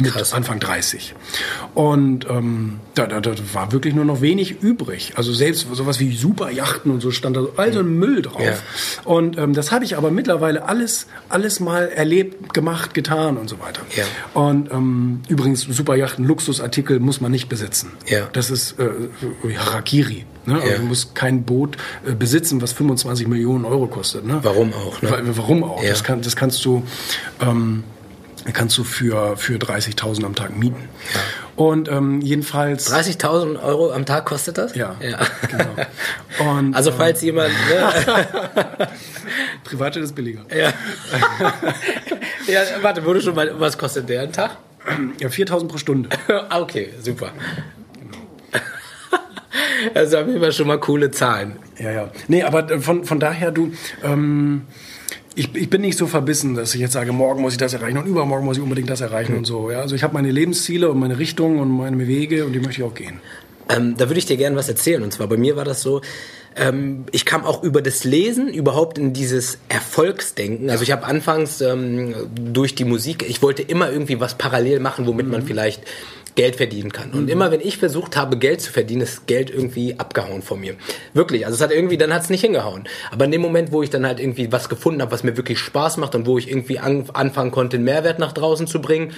[0.00, 0.32] Mit Krass.
[0.32, 1.14] Anfang 30.
[1.74, 5.12] Und ähm, da, da, da war wirklich nur noch wenig übrig.
[5.16, 8.40] Also selbst sowas wie Superjachten und so stand da so all so ein Müll drauf.
[8.42, 8.54] Ja.
[9.04, 13.58] Und ähm, das habe ich aber mittlerweile alles, alles mal erlebt, gemacht, getan und so
[13.60, 13.82] weiter.
[13.96, 14.04] Ja.
[14.40, 17.92] Und ähm, übrigens, Superjachten, Luxusartikel muss man nicht besitzen.
[18.06, 18.28] Ja.
[18.32, 18.88] Das ist äh,
[19.58, 20.24] Harakiri.
[20.46, 20.54] Ne?
[20.54, 20.76] Also Ja.
[20.78, 24.24] du musst kein Boot äh, besitzen, was 25 Millionen Euro kostet.
[24.26, 24.38] Ne?
[24.42, 25.10] Warum auch, ne?
[25.10, 25.82] Wa- Warum auch?
[25.84, 26.82] Das, kann, das kannst du...
[27.40, 27.84] Ähm,
[28.52, 30.88] kannst du für, für 30.000 am Tag mieten.
[31.56, 32.92] Und ähm, jedenfalls...
[32.92, 34.74] 30.000 Euro am Tag kostet das?
[34.74, 35.18] Ja, ja.
[35.48, 35.76] genau.
[36.50, 37.50] Und, Also falls jemand...
[37.68, 38.26] Ne,
[39.64, 40.42] Privatjet ist billiger.
[40.50, 40.72] ja.
[42.46, 43.58] ja, warte, wurde schon mal...
[43.60, 44.56] Was kostet der einen Tag?
[45.18, 46.08] Ja, 4.000 pro Stunde.
[46.48, 47.32] Ah, okay, super.
[49.94, 51.56] Also haben wir schon mal coole Zahlen.
[51.78, 52.10] Ja, ja.
[52.28, 54.62] Nee, aber äh, von, von daher, du, ähm,
[55.34, 57.98] ich, ich bin nicht so verbissen, dass ich jetzt sage, morgen muss ich das erreichen
[57.98, 59.70] und übermorgen muss ich unbedingt das erreichen und so.
[59.70, 59.80] Ja?
[59.80, 62.88] Also ich habe meine Lebensziele und meine Richtung und meine Wege und die möchte ich
[62.88, 63.20] auch gehen.
[63.68, 65.02] Ähm, da würde ich dir gerne was erzählen.
[65.02, 66.00] Und zwar bei mir war das so,
[66.56, 70.68] ähm, ich kam auch über das Lesen überhaupt in dieses Erfolgsdenken.
[70.70, 75.06] Also ich habe anfangs ähm, durch die Musik, ich wollte immer irgendwie was parallel machen,
[75.06, 75.82] womit man vielleicht
[76.40, 77.10] Geld verdienen kann.
[77.10, 80.74] Und immer wenn ich versucht habe, Geld zu verdienen, ist Geld irgendwie abgehauen von mir.
[81.12, 81.44] Wirklich.
[81.44, 82.84] Also es hat irgendwie, dann hat es nicht hingehauen.
[83.10, 85.58] Aber in dem Moment, wo ich dann halt irgendwie was gefunden habe, was mir wirklich
[85.58, 89.12] Spaß macht und wo ich irgendwie an, anfangen konnte, einen Mehrwert nach draußen zu bringen,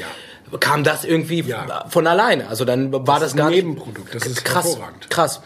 [0.60, 1.86] kam das irgendwie Ja.
[1.88, 2.48] von alleine.
[2.48, 4.14] Also dann war das, ist ein gar nicht Nebenprodukt.
[4.14, 5.08] Das ist krass, hervorragend.
[5.10, 5.40] krass.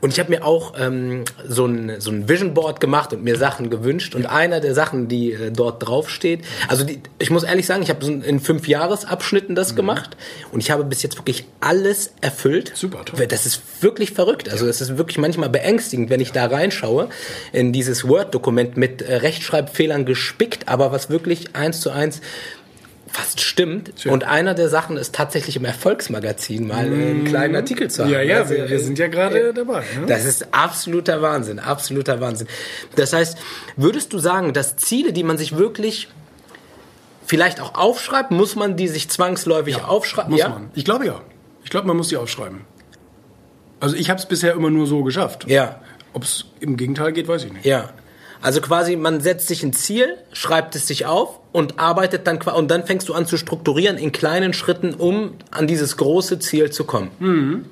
[0.00, 3.36] Und ich habe mir auch ähm, so ein so ein Vision Board gemacht und mir
[3.36, 4.14] Sachen gewünscht.
[4.14, 7.88] Und einer der Sachen, die äh, dort draufsteht, also die, ich muss ehrlich sagen, ich
[7.90, 9.54] habe so in fünf Jahresabschnitten Mhm.
[9.56, 10.16] das gemacht
[10.52, 12.72] und ich habe bis jetzt wirklich alles erfüllt.
[12.74, 13.26] Super, toll.
[13.26, 14.48] Das ist wirklich verrückt.
[14.50, 17.08] Also es ist wirklich manchmal beängstigend, wenn ich da reinschaue
[17.52, 22.20] in dieses Word-Dokument mit äh, Rechtschreibfehlern gespickt, aber was wirklich eins zu eins
[23.10, 23.92] fast stimmt.
[23.98, 24.12] Schön.
[24.12, 28.10] Und einer der Sachen ist tatsächlich im Erfolgsmagazin mal äh, einen kleinen Artikel zu haben.
[28.10, 29.80] Ja, ja, Also, wir, wir sind ja gerade dabei.
[29.98, 30.06] Ne?
[30.06, 32.46] Das ist absoluter Wahnsinn, absoluter Wahnsinn.
[32.96, 33.38] Das heißt,
[33.76, 36.08] würdest du sagen, dass Ziele, die man sich wirklich
[37.26, 40.30] vielleicht auch aufschreibt, muss man die sich zwangsläufig aufschreiben?
[40.30, 40.48] Muss ja?
[40.48, 40.70] man.
[40.74, 41.20] Ich glaube ja.
[41.64, 42.62] Ich glaube, man muss die aufschreiben.
[43.80, 45.46] Also ich habe es bisher immer nur so geschafft.
[45.48, 45.80] Ja.
[46.12, 47.64] Ob es im Gegenteil geht, weiß ich nicht.
[47.64, 47.90] Ja.
[48.42, 52.52] Also quasi, man setzt sich ein Ziel, schreibt es sich auf und arbeitet dann qua-
[52.52, 56.70] und dann fängst du an zu strukturieren in kleinen Schritten, um an dieses große Ziel
[56.70, 57.10] zu kommen.
[57.18, 57.64] Mhm.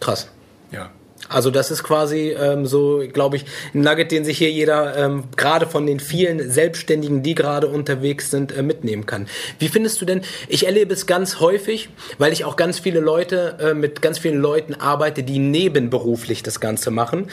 [0.00, 0.28] Krass.
[0.72, 0.90] Ja.
[1.30, 5.24] Also das ist quasi ähm, so, glaube ich, ein Nugget, den sich hier jeder ähm,
[5.36, 9.28] gerade von den vielen Selbstständigen, die gerade unterwegs sind, äh, mitnehmen kann.
[9.60, 10.22] Wie findest du denn?
[10.48, 11.88] Ich erlebe es ganz häufig,
[12.18, 16.58] weil ich auch ganz viele Leute äh, mit ganz vielen Leuten arbeite, die nebenberuflich das
[16.58, 17.28] Ganze machen.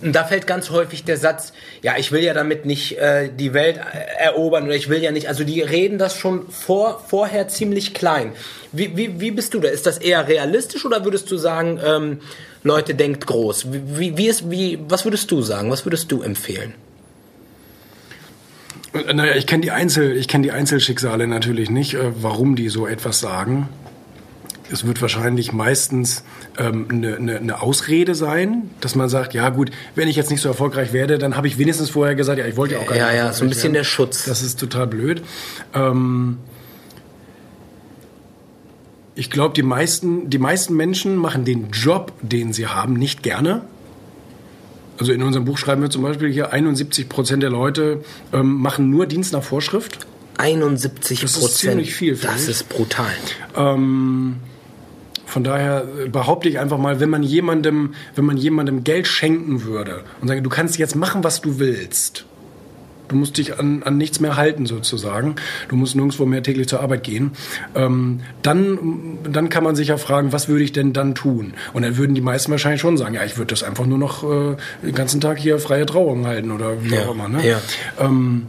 [0.00, 1.52] Und da fällt ganz häufig der Satz:
[1.82, 3.78] Ja, ich will ja damit nicht äh, die Welt
[4.18, 5.28] erobern oder ich will ja nicht.
[5.28, 8.32] Also die reden das schon vor vorher ziemlich klein.
[8.72, 9.68] Wie, wie, wie bist du da?
[9.68, 11.78] Ist das eher realistisch oder würdest du sagen?
[11.84, 12.20] Ähm,
[12.64, 13.66] Leute, denkt groß.
[13.72, 15.70] Wie, wie, ist, wie, was würdest du sagen?
[15.70, 16.74] Was würdest du empfehlen?
[19.12, 22.86] Naja, ich kenne die, Einzel, ich kenn die Einzelschicksale natürlich nicht, äh, warum die so
[22.86, 23.68] etwas sagen.
[24.70, 26.24] Es wird wahrscheinlich meistens
[26.58, 30.40] ähm, eine, eine, eine Ausrede sein, dass man sagt, ja gut, wenn ich jetzt nicht
[30.40, 32.96] so erfolgreich werde, dann habe ich wenigstens vorher gesagt, ja, ich wollte ja auch gar
[32.96, 33.74] Ja, nicht ja, erfolgreich so ein bisschen werden.
[33.74, 34.24] der Schutz.
[34.24, 35.22] Das ist total blöd.
[35.74, 36.38] Ähm,
[39.14, 43.62] ich glaube, die meisten, die meisten Menschen machen den Job, den sie haben, nicht gerne.
[44.98, 48.90] Also in unserem Buch schreiben wir zum Beispiel hier, 71 Prozent der Leute ähm, machen
[48.90, 50.06] nur Dienst nach Vorschrift.
[50.38, 51.52] 71% Das ist Prozent.
[51.72, 52.50] ziemlich viel, finde Das ich.
[52.50, 53.12] ist brutal.
[53.56, 54.36] Ähm,
[55.26, 59.64] von daher äh, behaupte ich einfach mal, wenn man jemandem, wenn man jemandem Geld schenken
[59.64, 62.24] würde und sagen, du kannst jetzt machen, was du willst,
[63.08, 65.36] Du musst dich an, an nichts mehr halten sozusagen.
[65.68, 67.32] Du musst nirgendwo mehr täglich zur Arbeit gehen.
[67.74, 71.54] Ähm, dann, dann kann man sich ja fragen, was würde ich denn dann tun?
[71.72, 74.24] Und dann würden die meisten wahrscheinlich schon sagen, ja, ich würde das einfach nur noch
[74.24, 77.28] äh, den ganzen Tag hier freie Trauung halten oder wie Ja, auch immer.
[77.28, 77.46] Ne?
[77.46, 77.60] ja.
[78.00, 78.46] Ähm,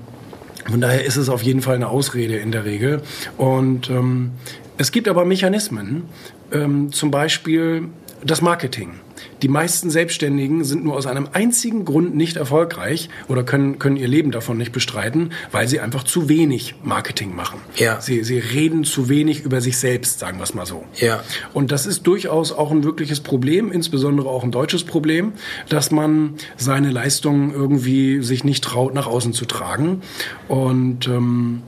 [0.70, 3.02] von daher ist es auf jeden Fall eine Ausrede in der Regel.
[3.38, 4.32] Und ähm,
[4.78, 6.04] es gibt aber Mechanismen,
[6.52, 7.90] ähm, zum Beispiel
[8.26, 8.94] das Marketing.
[9.42, 14.08] Die meisten Selbstständigen sind nur aus einem einzigen Grund nicht erfolgreich oder können, können ihr
[14.08, 17.60] Leben davon nicht bestreiten, weil sie einfach zu wenig Marketing machen.
[17.76, 18.02] Ja.
[18.02, 20.84] Sie, sie reden zu wenig über sich selbst, sagen wir es mal so.
[20.96, 21.24] Ja.
[21.54, 25.34] Und das ist durchaus auch ein wirkliches Problem, insbesondere auch ein deutsches Problem,
[25.70, 30.02] dass man seine Leistungen irgendwie sich nicht traut, nach außen zu tragen.
[30.48, 31.62] Und ähm,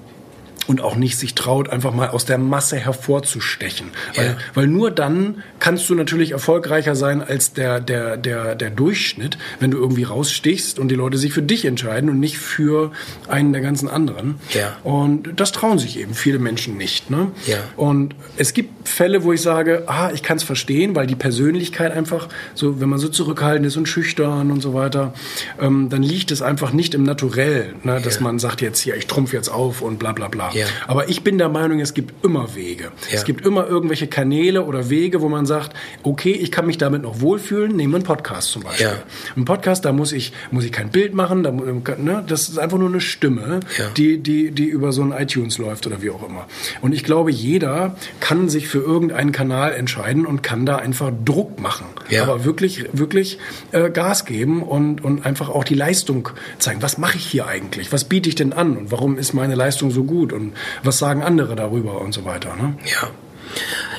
[0.68, 3.88] und auch nicht sich traut, einfach mal aus der Masse hervorzustechen.
[4.16, 4.38] Weil, Ja.
[4.54, 9.72] weil nur dann kannst du natürlich erfolgreicher sein als der, der, der, der Durchschnitt, wenn
[9.72, 12.92] du irgendwie rausstichst und die Leute sich für dich entscheiden und nicht für
[13.28, 14.36] einen der ganzen anderen.
[14.54, 14.76] Ja.
[14.84, 17.10] Und das trauen sich eben viele Menschen nicht.
[17.10, 17.32] Ne?
[17.46, 17.58] Ja.
[17.76, 21.92] Und es gibt Fälle, wo ich sage, ah, ich kann es verstehen, weil die Persönlichkeit
[21.92, 25.14] einfach, so wenn man so zurückhaltend ist und schüchtern und so weiter,
[25.60, 29.08] ähm, dann liegt es einfach nicht im Naturell, ne, dass man sagt jetzt hier, ich
[29.08, 30.52] trumpf jetzt auf und bla bla bla.
[30.58, 30.66] Ja.
[30.88, 32.86] Aber ich bin der Meinung, es gibt immer Wege.
[32.86, 32.92] Ja.
[33.12, 37.04] Es gibt immer irgendwelche Kanäle oder Wege, wo man sagt, okay, ich kann mich damit
[37.04, 37.76] noch wohlfühlen.
[37.76, 38.88] Nehmen wir einen Podcast zum Beispiel.
[38.88, 39.04] Ja.
[39.36, 42.78] Ein Podcast, da muss ich, muss ich kein Bild machen, da, ne, das ist einfach
[42.78, 43.60] nur eine Stimme,
[43.96, 46.48] die, die, die über so ein iTunes läuft oder wie auch immer.
[46.82, 51.60] Und ich glaube, jeder kann sich für irgendeinen Kanal entscheiden und kann da einfach Druck
[51.60, 51.86] machen.
[52.22, 53.38] Aber wirklich, wirklich
[53.72, 56.82] äh, Gas geben und, und einfach auch die Leistung zeigen.
[56.82, 57.92] Was mache ich hier eigentlich?
[57.92, 58.78] Was biete ich denn an?
[58.78, 60.34] Und warum ist meine Leistung so gut?
[60.34, 60.47] Und
[60.84, 62.56] was sagen andere darüber und so weiter?
[62.56, 62.78] Ne?
[62.86, 63.10] Ja.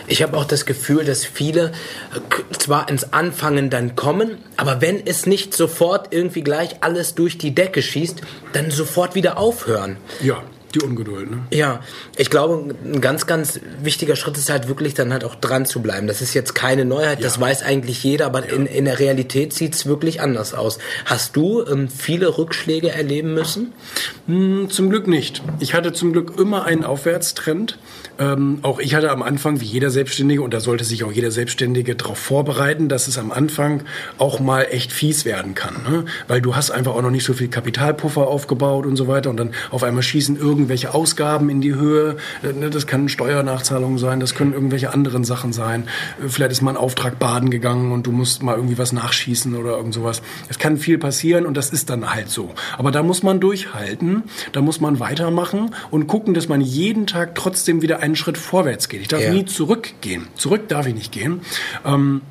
[0.07, 1.73] Ich habe auch das Gefühl, dass viele
[2.15, 7.39] äh, zwar ins Anfangen dann kommen, aber wenn es nicht sofort irgendwie gleich alles durch
[7.39, 9.97] die Decke schießt, dann sofort wieder aufhören.
[10.21, 10.43] Ja,
[10.75, 11.31] die Ungeduld.
[11.31, 11.39] Ne?
[11.51, 11.81] Ja,
[12.17, 15.81] ich glaube, ein ganz, ganz wichtiger Schritt ist halt wirklich dann halt auch dran zu
[15.81, 16.07] bleiben.
[16.07, 19.87] Das ist jetzt keine Neuheit, das weiß eigentlich jeder, aber in, in der Realität sieht's
[19.87, 20.79] wirklich anders aus.
[21.05, 23.73] Hast du ähm, viele Rückschläge erleben müssen?
[24.27, 25.43] Hm, Zum Glück nicht.
[25.61, 27.79] Ich hatte zum Glück immer einen Aufwärtstrend.
[28.19, 31.31] Ähm, auch ich hatte am Anfang, wie jeder Selbstständige, und da sollte sich auch jeder
[31.31, 33.85] Selbstständige darauf vorbereiten, dass es am Anfang
[34.19, 35.75] auch mal echt fies werden kann.
[35.89, 36.05] Ne?
[36.27, 39.31] Weil du hast einfach auch noch nicht so viel Kapitalpuffer aufgebaut und so weiter.
[39.31, 42.16] Und dann auf einmal schießen irgendwelche Ausgaben in die Höhe.
[42.42, 45.85] Äh, ne, Das kann Steuernachzahlungen sein, das können irgendwelche anderen Sachen sein.
[46.23, 49.55] Äh, Vielleicht ist mal ein Auftrag baden gegangen und du musst mal irgendwie was nachschießen
[49.55, 50.21] oder irgend sowas.
[50.49, 52.51] Es kann viel passieren und das ist dann halt so.
[52.77, 57.35] Aber da muss man durchhalten, da muss man weitermachen und gucken, dass man jeden Tag
[57.37, 59.01] trotzdem wieder einen Schritt vorwärts geht.
[59.03, 59.33] Ich darf Ja.
[59.33, 60.27] nie zurückgehen.
[60.35, 61.40] Zurück darf ich nicht gehen.
[61.85, 62.23] Ähm,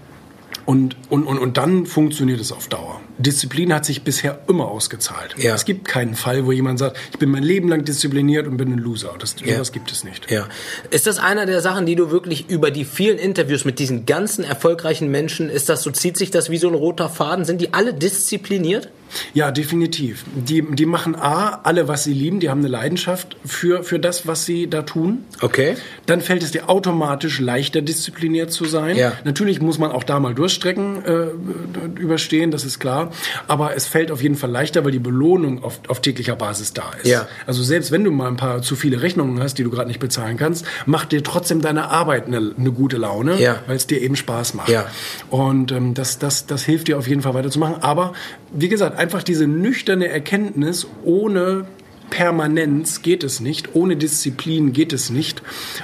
[0.65, 2.99] und, und, und, und dann funktioniert es auf Dauer.
[3.19, 5.35] Disziplin hat sich bisher immer ausgezahlt.
[5.37, 5.55] Ja.
[5.55, 8.71] Es gibt keinen Fall, wo jemand sagt, ich bin mein Leben lang diszipliniert und bin
[8.71, 9.15] ein Loser.
[9.17, 9.55] Das, Ja.
[9.55, 10.29] Sowas gibt es nicht.
[10.29, 10.47] Ja.
[10.91, 14.43] Ist das einer der Sachen, die du wirklich über die vielen Interviews mit diesen ganzen
[14.43, 17.45] erfolgreichen Menschen, ist das so, zieht sich das wie so ein roter Faden?
[17.45, 18.89] Sind die alle diszipliniert?
[19.33, 20.25] Ja, definitiv.
[20.35, 24.27] Die, die machen A, alle, was sie lieben, die haben eine Leidenschaft für, für das,
[24.27, 25.23] was sie da tun.
[25.41, 25.75] Okay.
[26.05, 28.95] Dann fällt es dir automatisch leichter, diszipliniert zu sein.
[28.95, 29.13] Ja.
[29.23, 33.11] Natürlich muss man auch da mal Durchstrecken äh, überstehen, das ist klar.
[33.47, 36.91] Aber es fällt auf jeden Fall leichter, weil die Belohnung auf, auf täglicher Basis da
[37.01, 37.07] ist.
[37.07, 37.27] Ja.
[37.45, 39.99] Also selbst wenn du mal ein paar zu viele Rechnungen hast, die du gerade nicht
[39.99, 43.61] bezahlen kannst, macht dir trotzdem deine Arbeit eine, eine gute Laune, Ja.
[43.67, 44.69] weil es dir eben Spaß macht.
[44.69, 44.85] Ja.
[45.29, 47.81] Und ähm, das, das, das hilft dir auf jeden Fall weiterzumachen.
[47.81, 48.13] Aber
[48.51, 51.65] wie gesagt, einfach diese nüchterne Erkenntnis ohne
[52.09, 55.41] Permanenz geht es nicht, ohne Disziplin geht es nicht,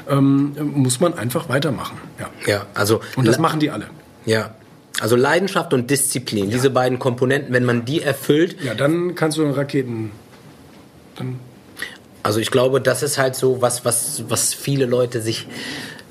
[0.10, 1.98] ähm, muss man einfach weitermachen.
[2.20, 2.30] Ja.
[2.46, 3.88] Ja, also Und das machen die alle.
[4.26, 4.56] ja.
[5.00, 9.44] Also Leidenschaft und Disziplin, diese beiden Komponenten, wenn man die erfüllt, Ja, dann kannst du
[9.50, 10.12] Raketen.
[11.16, 11.40] Dann
[12.22, 15.48] also ich glaube, das ist halt so was, was, was viele Leute sich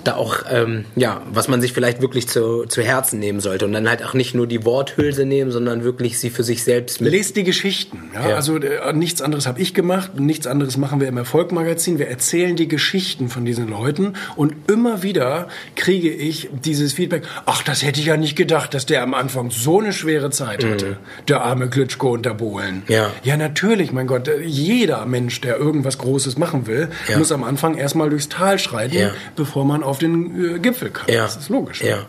[0.04, 3.72] da auch, ähm, ja, was man sich vielleicht wirklich zu, zu Herzen nehmen sollte und
[3.72, 7.12] dann halt auch nicht nur die Worthülse nehmen, sondern wirklich sie für sich selbst mit.
[7.12, 8.10] Lest die Geschichten.
[8.14, 8.30] Ja?
[8.30, 8.36] Ja.
[8.36, 11.98] Also äh, nichts anderes habe ich gemacht und nichts anderes machen wir im Erfolgmagazin.
[11.98, 17.24] Wir erzählen die Geschichten von diesen Leuten und immer wieder kriege ich dieses Feedback.
[17.46, 20.64] Ach, das hätte ich ja nicht gedacht, dass der am Anfang so eine schwere Zeit
[20.64, 20.96] hatte.
[21.28, 22.82] Der arme Klitschko unter Bohlen.
[22.86, 22.92] Mhm.
[22.94, 23.10] Ja.
[23.22, 24.28] Ja, natürlich, mein Gott.
[24.28, 29.10] äh, Jeder Mensch, der irgendwas Großes machen will, muss am Anfang erstmal durchs Tal schreiten,
[29.36, 31.12] bevor man auf den äh, Gipfel kann.
[31.12, 31.24] Ja.
[31.24, 31.82] Das ist logisch.
[31.82, 32.06] Ja.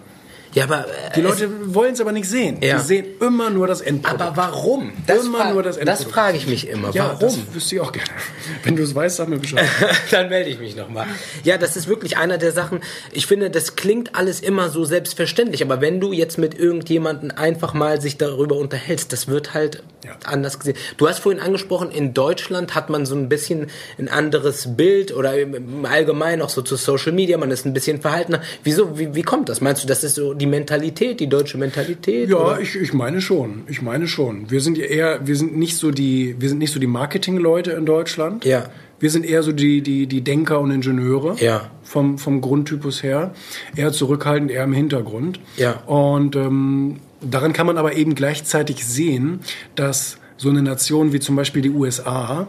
[0.53, 0.85] Ja, aber
[1.15, 2.57] die Leute wollen es aber nicht sehen.
[2.61, 2.77] Ja.
[2.77, 4.21] Die sehen immer nur das Endprodukt.
[4.21, 4.91] Aber warum?
[5.07, 6.11] Immer nur das Das Endprodukt.
[6.13, 6.91] frage ich mich immer.
[6.91, 7.19] ja, warum?
[7.19, 8.09] das wüsste ich auch gerne.
[8.63, 9.65] Wenn du es weißt, sag mir Bescheid.
[10.11, 11.07] Dann melde ich mich nochmal.
[11.43, 12.81] Ja, das ist wirklich einer der Sachen.
[13.11, 15.63] Ich finde, das klingt alles immer so selbstverständlich.
[15.63, 20.11] Aber wenn du jetzt mit irgendjemandem einfach mal sich darüber unterhältst, das wird halt Ja.
[20.25, 20.75] anders gesehen.
[20.97, 25.39] Du hast vorhin angesprochen, in Deutschland hat man so ein bisschen ein anderes Bild oder
[25.39, 27.37] im- im Allgemeinen auch so zu Social Media.
[27.37, 28.41] Man ist ein bisschen verhaltener.
[28.63, 28.99] Wieso?
[28.99, 29.61] Wie, wie kommt das?
[29.61, 32.29] Meinst du, das ist so die Mentalität, die deutsche Mentalität?
[32.29, 32.59] Ja, oder?
[32.59, 33.63] ich, ich meine schon.
[33.67, 34.49] Ich meine schon.
[34.49, 37.71] Wir sind ja eher, wir sind nicht so die, wir sind nicht so die Marketingleute
[37.71, 38.45] in Deutschland.
[38.45, 38.65] Ja.
[38.99, 41.35] Wir sind eher so die, die, die Denker und Ingenieure.
[41.39, 41.69] Ja.
[41.83, 43.33] Vom, vom Grundtypus her.
[43.75, 45.39] Eher zurückhaltend, eher im Hintergrund.
[45.57, 45.81] Ja.
[45.85, 49.41] Und ähm, daran kann man aber eben gleichzeitig sehen,
[49.75, 52.47] dass so eine Nation wie zum Beispiel die USA,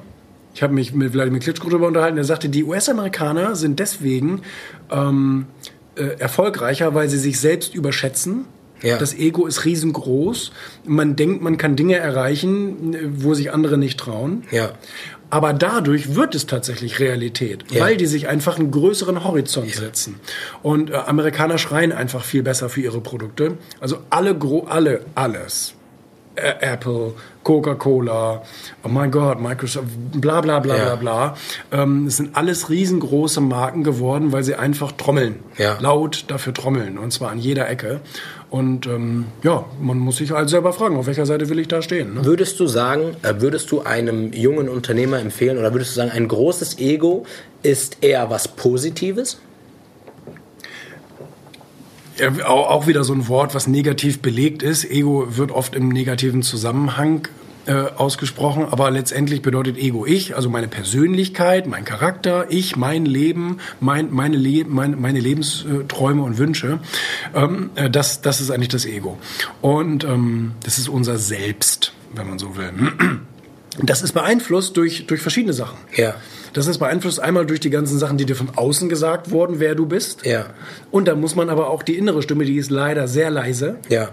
[0.55, 4.43] ich habe mich mit Wladimir Klitschko darüber unterhalten, der sagte, die US-Amerikaner sind deswegen
[4.91, 5.47] ähm,
[5.97, 8.47] äh, erfolgreicher, weil sie sich selbst überschätzen.
[8.83, 8.99] Ja.
[8.99, 10.53] Das Ego ist riesengroß.
[10.85, 14.45] Man denkt, man kann Dinge erreichen, äh, wo sich andere nicht trauen.
[14.51, 14.73] Ja.
[15.31, 17.81] Aber dadurch wird es tatsächlich Realität, Ja.
[17.81, 20.17] weil die sich einfach einen größeren Horizont setzen.
[20.63, 23.57] Und äh, Amerikaner schreien einfach viel besser für ihre Produkte.
[23.81, 25.75] Also alle, gro alle, alles.
[26.37, 27.13] Apple,
[27.45, 28.43] Coca-Cola,
[28.83, 30.85] oh mein Gott, Microsoft, bla bla bla Ja.
[30.85, 31.37] bla bla.
[31.83, 35.37] Ähm, es sind alles riesengroße Marken geworden, weil sie einfach trommeln.
[35.59, 35.77] Ja.
[35.81, 36.99] Laut dafür trommeln.
[36.99, 38.01] Und zwar an jeder Ecke.
[38.51, 41.83] Und ähm, ja, man muss sich halt selber fragen, auf welcher Seite will ich da
[41.83, 42.15] stehen.
[42.15, 42.25] Ne?
[42.25, 46.29] Würdest du sagen, äh, würdest du einem jungen Unternehmer empfehlen oder würdest du sagen, ein
[46.29, 47.25] großes Ego
[47.63, 49.39] ist eher was Positives?
[52.19, 54.85] Ja, auch, wieder so ein Wort, was negativ belegt ist.
[54.89, 57.27] Ego wird oft im negativen Zusammenhang
[57.67, 63.59] äh, ausgesprochen, aber letztendlich bedeutet Ego ich, also meine Persönlichkeit, mein Charakter, ich, mein Leben,
[63.81, 66.79] mein, meine, Le mein, meine Lebensträume und Wünsche.
[67.35, 69.19] Ähm, äh, das, das ist eigentlich das Ego.
[69.61, 72.71] Und ähm, das ist unser Selbst, wenn man so will.
[73.83, 75.79] Das ist beeinflusst durch, durch verschiedene Sachen.
[75.97, 76.15] Ja.
[76.53, 79.75] Das ist beeinflusst einmal durch die ganzen Sachen, die dir von außen gesagt wurden, wer
[79.75, 80.25] du bist.
[80.25, 80.47] Ja.
[80.93, 84.11] Und da muss man aber auch die innere Stimme, die ist leider sehr leise, Ja.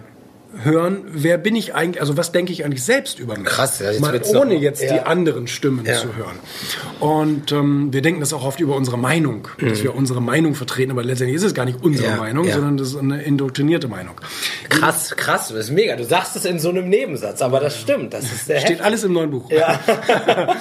[0.64, 3.46] Hören, wer bin ich eigentlich, also was denke ich eigentlich selbst über mich.
[3.48, 4.94] Krass, ja, jetzt Mal noch- ohne jetzt ja.
[4.94, 5.96] die anderen Stimmen Ja.
[5.96, 6.38] zu hören.
[7.00, 10.92] Und ähm, wir denken das auch oft über unsere Meinung, dass wir unsere Meinung vertreten,
[10.92, 12.18] aber letztendlich ist es gar nicht unsere Mhm.
[12.18, 14.16] Meinung, sondern das ist eine indoktrinierte Meinung.
[14.70, 15.96] Krass, krass, das ist mega.
[15.96, 18.14] Du sagst es in so einem Nebensatz, aber das stimmt.
[18.14, 18.86] Das ist sehr Steht heftig.
[18.86, 19.50] alles im neuen Buch.
[19.52, 19.80] Ja.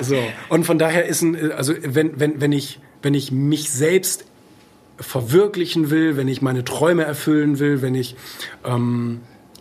[0.00, 0.16] So.
[0.48, 4.24] Und von daher ist ein, also wenn, wenn, wenn ich, wenn ich mich selbst
[5.02, 8.16] verwirklichen will, wenn ich meine Träume erfüllen will, wenn ich,
[8.64, 9.20] ähm,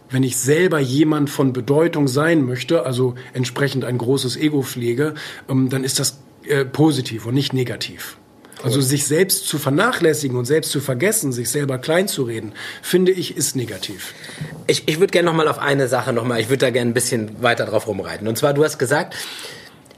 [0.09, 5.15] wenn ich selber jemand von Bedeutung sein möchte, also entsprechend ein großes Ego pflege,
[5.49, 8.17] ähm, dann ist das äh, positiv und nicht negativ.
[8.63, 13.11] Also sich selbst zu vernachlässigen und selbst zu vergessen, sich selber klein zu reden, finde
[13.11, 14.13] ich, ist negativ.
[14.67, 16.91] Ich, ich würde gerne noch mal auf eine Sache noch mal, ich würde da gerne
[16.91, 18.27] ein bisschen weiter drauf rumreiten.
[18.27, 19.15] Und zwar, du hast gesagt,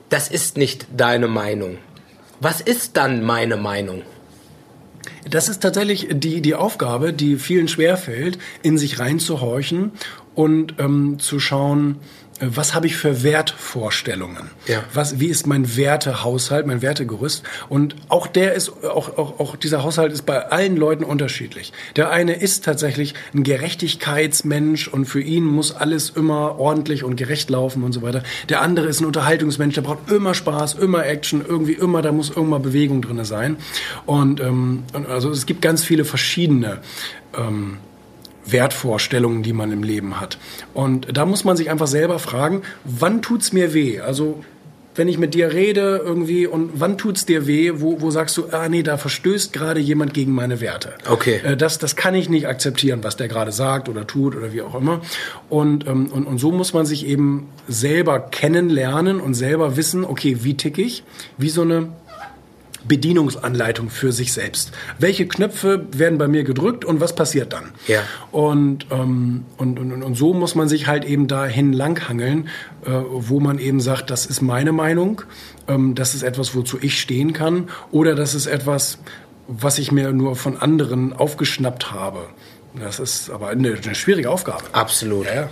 [0.07, 1.77] das ist nicht deine Meinung.
[2.39, 4.03] Was ist dann meine Meinung?
[5.29, 9.91] Das ist tatsächlich die, die Aufgabe, die vielen schwerfällt, in sich reinzuhorchen
[10.35, 11.97] und ähm, zu schauen,
[12.49, 14.49] was habe ich für Wertvorstellungen?
[14.67, 14.83] Ja.
[14.93, 17.43] Was, wie ist mein Wertehaushalt, mein Wertegerüst?
[17.69, 21.73] Und auch der ist, auch, auch, auch dieser Haushalt ist bei allen Leuten unterschiedlich.
[21.95, 27.49] Der eine ist tatsächlich ein Gerechtigkeitsmensch und für ihn muss alles immer ordentlich und gerecht
[27.49, 28.23] laufen und so weiter.
[28.49, 32.29] Der andere ist ein Unterhaltungsmensch, der braucht immer Spaß, immer Action, irgendwie immer, da muss
[32.29, 33.57] irgendwann Bewegung drinne sein.
[34.05, 36.79] Und, ähm, also es gibt ganz viele verschiedene
[37.37, 37.77] ähm,
[38.45, 40.37] Wertvorstellungen, die man im Leben hat.
[40.73, 43.99] Und da muss man sich einfach selber fragen, wann tut's mir weh?
[43.99, 44.43] Also
[44.95, 48.45] wenn ich mit dir rede irgendwie und wann tut's dir weh, wo, wo sagst du,
[48.51, 50.93] ah nee, da verstößt gerade jemand gegen meine Werte.
[51.09, 51.41] Okay.
[51.43, 54.61] Äh, das, das kann ich nicht akzeptieren, was der gerade sagt oder tut oder wie
[54.61, 55.01] auch immer.
[55.49, 60.39] Und, ähm, und, und so muss man sich eben selber kennenlernen und selber wissen, okay,
[60.41, 61.03] wie tick ich?
[61.37, 61.89] Wie so eine
[62.87, 64.71] Bedienungsanleitung für sich selbst.
[64.99, 67.71] Welche Knöpfe werden bei mir gedrückt und was passiert dann?
[67.87, 68.01] Ja.
[68.31, 72.49] Und, ähm, und, und, und so muss man sich halt eben dahin langhangeln,
[72.85, 75.21] äh, wo man eben sagt, das ist meine Meinung,
[75.67, 78.99] ähm, das ist etwas, wozu ich stehen kann, oder das ist etwas,
[79.47, 82.27] was ich mir nur von anderen aufgeschnappt habe.
[82.79, 84.63] Das ist aber eine, eine schwierige Aufgabe.
[84.71, 85.27] Absolut.
[85.27, 85.49] Ja, ja.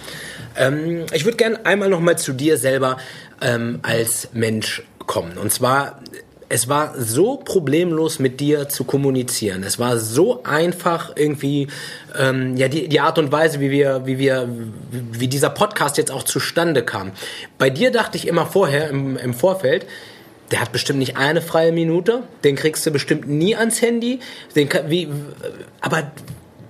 [0.57, 2.97] Ähm, ich würde gerne einmal noch mal zu dir selber
[3.41, 5.37] ähm, als Mensch kommen.
[5.37, 5.99] Und zwar,
[6.51, 9.63] es war so problemlos mit dir zu kommunizieren.
[9.63, 11.67] Es war so einfach irgendwie,
[12.17, 14.49] ähm, ja, die, die Art und Weise, wie wir, wie wir,
[14.91, 17.11] wie dieser Podcast jetzt auch zustande kam.
[17.57, 19.85] Bei dir dachte ich immer vorher, im, im Vorfeld,
[20.51, 24.19] der hat bestimmt nicht eine freie Minute, den kriegst du bestimmt nie ans Handy.
[24.53, 25.07] Den, wie,
[25.79, 26.11] aber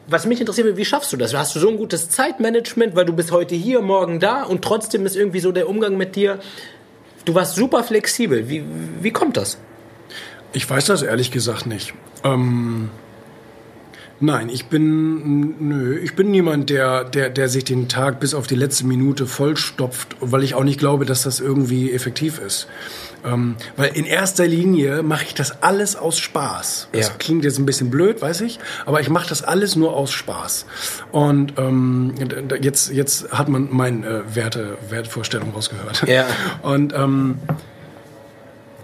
[0.08, 1.34] was mich interessiert, wie schaffst du das?
[1.34, 5.08] Hast du so ein gutes Zeitmanagement, weil du bist heute hier, morgen da und trotzdem
[5.08, 6.40] ist irgendwie so der Umgang mit dir.
[7.26, 8.48] Du warst super flexibel.
[8.48, 8.64] Wie,
[9.02, 9.58] wie kommt das?
[10.54, 11.94] Ich weiß das ehrlich gesagt nicht.
[12.24, 12.90] Ähm,
[14.20, 18.48] nein, ich bin, nö, ich bin niemand, der, der, der sich den Tag bis auf
[18.48, 22.68] die letzte Minute vollstopft, weil ich auch nicht glaube, dass das irgendwie effektiv ist.
[23.24, 26.88] Ähm, weil in erster Linie mache ich das alles aus Spaß.
[26.92, 27.14] Das Ja.
[27.20, 30.66] klingt jetzt ein bisschen blöd, weiß ich, aber ich mache das alles nur aus Spaß.
[31.12, 32.14] Und ähm,
[32.62, 36.08] jetzt, jetzt hat man meine äh, Werte, Wertvorstellung rausgehört.
[36.08, 36.26] Ja.
[36.64, 37.38] Und ähm,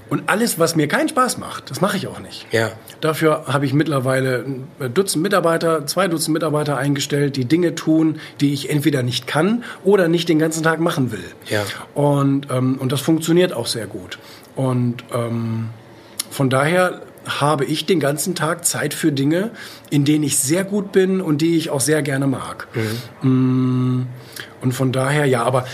[0.10, 2.48] und alles, was mir keinen Spaß macht, das mache ich auch nicht.
[2.52, 2.72] Ja.
[3.02, 8.54] Dafür habe ich mittlerweile ein Dutzend Mitarbeiter, zwei Dutzend Mitarbeiter eingestellt, die Dinge tun, die
[8.54, 11.24] ich entweder nicht kann oder nicht den ganzen Tag machen will.
[11.50, 11.64] Ja.
[11.94, 14.18] Und, ähm, und das funktioniert auch sehr gut.
[14.56, 15.70] Und ähm,
[16.32, 19.52] von daher habe ich den ganzen Tag Zeit für Dinge,
[19.90, 22.68] in denen ich sehr gut bin und die ich auch sehr gerne mag.
[23.22, 24.04] Mm,
[24.62, 25.66] Und von daher, ja, aber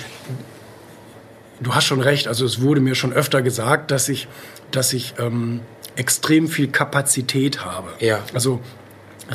[1.64, 2.28] du hast schon recht.
[2.28, 4.28] Also es wurde mir schon öfter gesagt, dass ich,
[4.72, 5.61] dass ich ähm,
[5.95, 7.89] extrem viel Kapazität habe.
[7.99, 8.20] Ja.
[8.34, 8.61] Also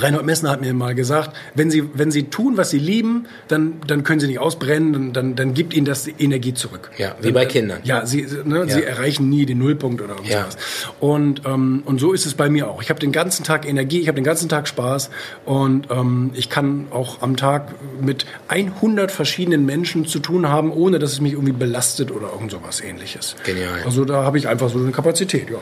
[0.02, 3.80] Reinhold Messner hat mir mal gesagt, wenn Sie, wenn Sie tun, was Sie lieben, dann,
[3.86, 6.90] dann können Sie nicht ausbrennen, dann, dann, dann gibt Ihnen das Energie zurück.
[6.98, 7.80] Ja, wie bei Kindern.
[7.84, 8.86] Ja, Sie, ne, Sie Ja.
[8.86, 10.38] erreichen nie den Nullpunkt oder Ja.
[10.40, 10.56] irgendwas.
[11.00, 12.82] Und, ähm, und so ist es bei mir auch.
[12.82, 15.10] Ich habe den ganzen Tag Energie, ich habe den ganzen Tag Spaß
[15.44, 20.98] und ähm, ich kann auch am Tag mit 100 verschiedenen Menschen zu tun haben, ohne
[20.98, 23.36] dass es mich irgendwie belastet oder irgend sowas ähnliches.
[23.44, 23.82] Genial.
[23.84, 25.58] Also da habe ich einfach so eine Kapazität, ja.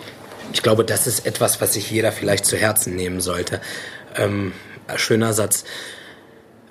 [0.53, 3.61] Ich glaube, das ist etwas, was sich jeder vielleicht zu Herzen nehmen sollte.
[4.19, 4.53] Ähm,
[4.97, 5.65] schöner Satz.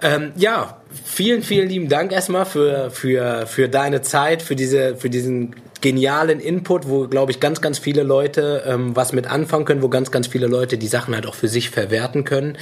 [0.01, 5.09] Ähm, ja, vielen, vielen lieben Dank erstmal für, für, für deine Zeit, für, diese, für
[5.09, 9.81] diesen genialen Input, wo, glaube ich, ganz, ganz viele Leute ähm, was mit anfangen können,
[9.81, 12.57] wo ganz, ganz viele Leute die Sachen halt auch für sich verwerten können.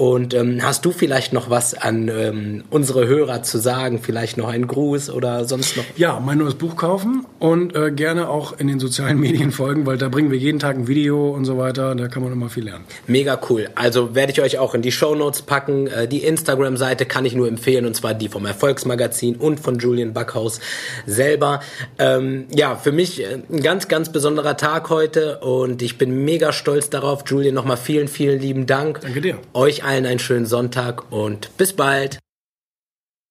[0.00, 4.00] Und ähm, hast du vielleicht noch was an ähm, unsere Hörer zu sagen?
[4.02, 5.84] Vielleicht noch einen Gruß oder sonst noch?
[5.94, 9.98] Ja, mein neues Buch kaufen und äh, gerne auch in den sozialen Medien folgen, weil
[9.98, 11.94] da bringen wir jeden Tag ein Video und so weiter.
[11.94, 12.86] Da kann man immer viel lernen.
[13.08, 13.68] Mega cool.
[13.74, 15.86] Also werde ich euch auch in die Shownotes packen.
[15.86, 20.14] Äh, Die Instagram-Seite kann ich nur empfehlen und zwar die vom Erfolgsmagazin und von Julian
[20.14, 20.60] Backhaus
[21.04, 21.60] selber.
[21.98, 26.54] Ähm, ja, für mich äh, ein ganz, ganz besonderer Tag heute und ich bin mega
[26.54, 27.22] stolz darauf.
[27.26, 29.02] Julian, nochmal vielen, vielen lieben Dank.
[29.02, 29.36] Danke dir.
[29.52, 32.20] Euch allen einen schönen Sonntag und bis bald.